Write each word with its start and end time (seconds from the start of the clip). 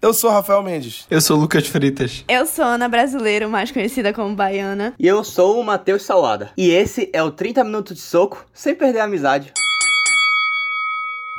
Eu 0.00 0.14
sou 0.14 0.30
Rafael 0.30 0.62
Mendes. 0.62 1.08
Eu 1.10 1.20
sou 1.20 1.36
Lucas 1.36 1.66
Fritas. 1.66 2.24
Eu 2.28 2.46
sou 2.46 2.64
Ana 2.64 2.88
Brasileiro, 2.88 3.50
mais 3.50 3.72
conhecida 3.72 4.12
como 4.12 4.32
Baiana. 4.32 4.94
E 4.96 5.04
eu 5.04 5.24
sou 5.24 5.60
o 5.60 5.64
Matheus 5.64 6.04
Salada. 6.04 6.52
E 6.56 6.70
esse 6.70 7.10
é 7.12 7.20
o 7.20 7.32
30 7.32 7.64
Minutos 7.64 7.96
de 7.96 8.02
Soco 8.02 8.46
sem 8.54 8.76
perder 8.76 9.00
a 9.00 9.04
amizade. 9.06 9.52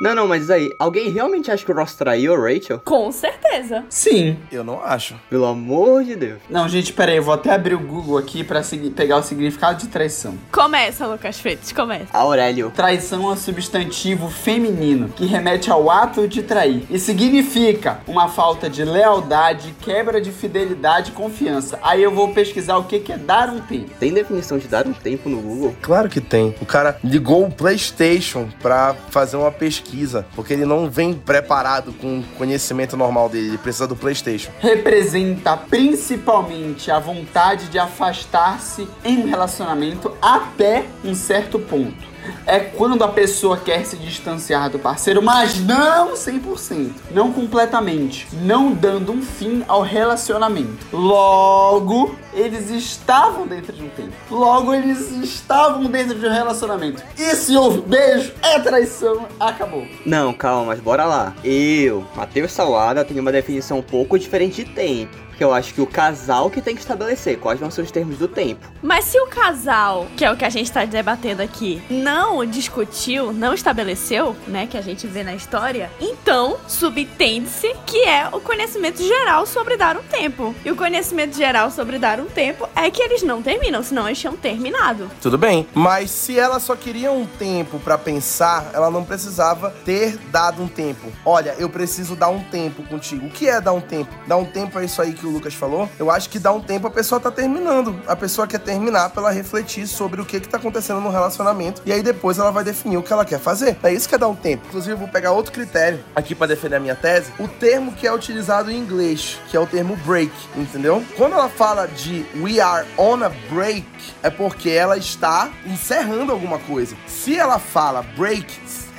Não, 0.00 0.14
não, 0.14 0.26
mas 0.26 0.48
aí, 0.48 0.72
alguém 0.78 1.10
realmente 1.10 1.50
acha 1.50 1.62
que 1.62 1.70
o 1.70 1.74
Ross 1.74 1.94
traiu 1.94 2.34
a 2.34 2.38
Rachel? 2.38 2.80
Com 2.82 3.12
certeza. 3.12 3.84
Sim. 3.90 4.38
Eu 4.50 4.64
não 4.64 4.82
acho. 4.82 5.14
Pelo 5.28 5.44
amor 5.44 6.02
de 6.04 6.16
Deus. 6.16 6.38
Não, 6.48 6.66
gente, 6.66 6.90
pera 6.94 7.12
aí, 7.12 7.18
eu 7.18 7.22
vou 7.22 7.34
até 7.34 7.52
abrir 7.52 7.74
o 7.74 7.78
Google 7.78 8.16
aqui 8.16 8.42
pra 8.42 8.62
pegar 8.96 9.18
o 9.18 9.22
significado 9.22 9.78
de 9.78 9.88
traição. 9.88 10.38
Começa, 10.50 11.06
Lucas 11.06 11.38
Freitas, 11.38 11.70
começa. 11.70 12.16
Aurélio. 12.16 12.72
Traição 12.74 13.28
é 13.28 13.32
um 13.34 13.36
substantivo 13.36 14.30
feminino 14.30 15.10
que 15.10 15.26
remete 15.26 15.70
ao 15.70 15.90
ato 15.90 16.26
de 16.26 16.42
trair 16.42 16.82
e 16.88 16.98
significa 16.98 18.00
uma 18.06 18.26
falta 18.26 18.70
de 18.70 18.82
lealdade, 18.82 19.74
quebra 19.82 20.18
de 20.18 20.32
fidelidade 20.32 21.10
e 21.10 21.12
confiança. 21.12 21.78
Aí 21.82 22.02
eu 22.02 22.10
vou 22.10 22.32
pesquisar 22.32 22.78
o 22.78 22.84
que 22.84 23.00
que 23.00 23.12
é 23.12 23.18
dar 23.18 23.50
um 23.50 23.60
tempo. 23.60 23.90
Tem 24.00 24.14
definição 24.14 24.56
de 24.56 24.66
dar 24.66 24.86
um 24.86 24.94
tempo 24.94 25.28
no 25.28 25.42
Google? 25.42 25.76
Claro 25.82 26.08
que 26.08 26.22
tem. 26.22 26.54
O 26.58 26.64
cara 26.64 26.98
ligou 27.04 27.44
o 27.44 27.52
PlayStation 27.52 28.48
pra 28.62 28.94
fazer 29.10 29.36
uma 29.36 29.52
pesquisa, 29.52 29.89
porque 30.34 30.52
ele 30.52 30.64
não 30.64 30.90
vem 30.90 31.14
preparado 31.14 31.92
com 31.92 32.20
o 32.20 32.24
conhecimento 32.36 32.96
normal 32.96 33.28
dele, 33.28 33.48
ele 33.48 33.58
precisa 33.58 33.86
do 33.86 33.96
PlayStation. 33.96 34.50
Representa 34.60 35.56
principalmente 35.56 36.90
a 36.90 36.98
vontade 36.98 37.68
de 37.68 37.78
afastar-se 37.78 38.88
em 39.04 39.18
um 39.18 39.28
relacionamento 39.28 40.12
até 40.20 40.86
um 41.04 41.14
certo 41.14 41.58
ponto. 41.58 42.10
É 42.46 42.60
quando 42.60 43.02
a 43.02 43.08
pessoa 43.08 43.56
quer 43.56 43.84
se 43.84 43.96
distanciar 43.96 44.70
do 44.70 44.78
parceiro, 44.78 45.22
mas 45.22 45.58
não 45.58 46.14
100%, 46.14 46.90
não 47.12 47.32
completamente, 47.32 48.28
não 48.32 48.72
dando 48.72 49.12
um 49.12 49.22
fim 49.22 49.64
ao 49.66 49.82
relacionamento. 49.82 50.86
Logo, 50.92 52.14
eles 52.32 52.70
estavam 52.70 53.46
dentro 53.46 53.72
de 53.72 53.82
um 53.82 53.88
tempo. 53.88 54.12
Logo, 54.30 54.74
eles 54.74 55.10
estavam 55.10 55.84
dentro 55.84 56.18
de 56.18 56.26
um 56.26 56.30
relacionamento. 56.30 57.02
E 57.16 57.34
se 57.34 57.56
houve 57.56 57.80
beijo, 57.80 58.32
é 58.42 58.58
traição, 58.60 59.26
acabou. 59.38 59.86
Não, 60.04 60.32
calma, 60.32 60.66
mas 60.66 60.80
bora 60.80 61.04
lá. 61.04 61.34
Eu, 61.44 62.06
Matheus 62.14 62.52
Salada, 62.52 63.04
tenho 63.04 63.20
uma 63.20 63.32
definição 63.32 63.78
um 63.78 63.82
pouco 63.82 64.18
diferente 64.18 64.64
de 64.64 64.70
tempo. 64.70 65.30
Porque 65.40 65.44
eu 65.46 65.54
acho 65.54 65.72
que 65.72 65.80
o 65.80 65.86
casal 65.86 66.50
que 66.50 66.60
tem 66.60 66.74
que 66.74 66.82
estabelecer 66.82 67.38
quais 67.38 67.58
vão 67.58 67.70
ser 67.70 67.80
os 67.80 67.90
termos 67.90 68.18
do 68.18 68.28
tempo. 68.28 68.70
Mas 68.82 69.06
se 69.06 69.18
o 69.18 69.26
casal, 69.26 70.06
que 70.14 70.22
é 70.22 70.30
o 70.30 70.36
que 70.36 70.44
a 70.44 70.50
gente 70.50 70.70
tá 70.70 70.84
debatendo 70.84 71.40
aqui, 71.40 71.80
não 71.88 72.44
discutiu, 72.44 73.32
não 73.32 73.54
estabeleceu, 73.54 74.36
né, 74.46 74.66
que 74.66 74.76
a 74.76 74.82
gente 74.82 75.06
vê 75.06 75.24
na 75.24 75.34
história, 75.34 75.90
então 75.98 76.58
subtende-se 76.68 77.74
que 77.86 78.04
é 78.04 78.28
o 78.30 78.38
conhecimento 78.38 79.02
geral 79.02 79.46
sobre 79.46 79.78
dar 79.78 79.96
um 79.96 80.02
tempo. 80.02 80.54
E 80.62 80.70
o 80.70 80.76
conhecimento 80.76 81.34
geral 81.34 81.70
sobre 81.70 81.98
dar 81.98 82.19
um 82.20 82.26
tempo 82.26 82.68
é 82.74 82.90
que 82.90 83.02
eles 83.02 83.22
não 83.22 83.42
terminam, 83.42 83.82
senão 83.82 84.06
eles 84.06 84.18
tinham 84.18 84.36
terminado. 84.36 85.10
Tudo 85.20 85.38
bem, 85.38 85.66
mas 85.74 86.10
se 86.10 86.38
ela 86.38 86.60
só 86.60 86.76
queria 86.76 87.12
um 87.12 87.26
tempo 87.26 87.78
pra 87.78 87.98
pensar, 87.98 88.70
ela 88.72 88.90
não 88.90 89.04
precisava 89.04 89.70
ter 89.84 90.16
dado 90.30 90.62
um 90.62 90.68
tempo. 90.68 91.12
Olha, 91.24 91.54
eu 91.58 91.68
preciso 91.68 92.14
dar 92.16 92.28
um 92.28 92.42
tempo 92.44 92.82
contigo. 92.84 93.26
O 93.26 93.30
que 93.30 93.48
é 93.48 93.60
dar 93.60 93.72
um 93.72 93.80
tempo? 93.80 94.10
Dar 94.26 94.36
um 94.36 94.44
tempo 94.44 94.78
é 94.78 94.84
isso 94.84 95.00
aí 95.00 95.12
que 95.12 95.26
o 95.26 95.30
Lucas 95.30 95.54
falou. 95.54 95.88
Eu 95.98 96.10
acho 96.10 96.28
que 96.28 96.38
dá 96.38 96.52
um 96.52 96.60
tempo 96.60 96.86
a 96.86 96.90
pessoa 96.90 97.20
tá 97.20 97.30
terminando. 97.30 98.00
A 98.06 98.16
pessoa 98.16 98.46
quer 98.46 98.60
terminar 98.60 99.10
pra 99.10 99.22
ela 99.22 99.30
refletir 99.30 99.86
sobre 99.86 100.20
o 100.20 100.24
que 100.24 100.40
que 100.40 100.48
tá 100.48 100.56
acontecendo 100.56 101.00
no 101.00 101.10
relacionamento 101.10 101.82
e 101.84 101.92
aí 101.92 102.02
depois 102.02 102.38
ela 102.38 102.50
vai 102.50 102.64
definir 102.64 102.96
o 102.96 103.02
que 103.02 103.12
ela 103.12 103.24
quer 103.24 103.38
fazer. 103.38 103.76
É 103.82 103.92
isso 103.92 104.08
que 104.08 104.14
é 104.14 104.18
dar 104.18 104.28
um 104.28 104.36
tempo. 104.36 104.64
Inclusive, 104.68 104.94
eu 104.94 104.98
vou 104.98 105.08
pegar 105.08 105.32
outro 105.32 105.52
critério 105.52 106.00
aqui 106.14 106.34
pra 106.34 106.46
defender 106.46 106.76
a 106.76 106.80
minha 106.80 106.94
tese. 106.94 107.32
O 107.38 107.48
termo 107.48 107.92
que 107.92 108.06
é 108.06 108.12
utilizado 108.12 108.70
em 108.70 108.78
inglês, 108.78 109.38
que 109.48 109.56
é 109.56 109.60
o 109.60 109.66
termo 109.66 109.96
break, 110.04 110.32
entendeu? 110.56 111.04
Quando 111.16 111.34
ela 111.34 111.48
fala 111.48 111.86
de 111.86 112.09
we 112.40 112.60
are 112.60 112.86
on 112.96 113.22
a 113.22 113.30
break, 113.50 113.86
é 114.22 114.30
porque 114.30 114.70
ela 114.70 114.96
está 114.96 115.50
encerrando 115.66 116.32
alguma 116.32 116.58
coisa. 116.58 116.96
Se 117.06 117.36
ela 117.36 117.58
fala 117.58 118.02
break, 118.16 118.46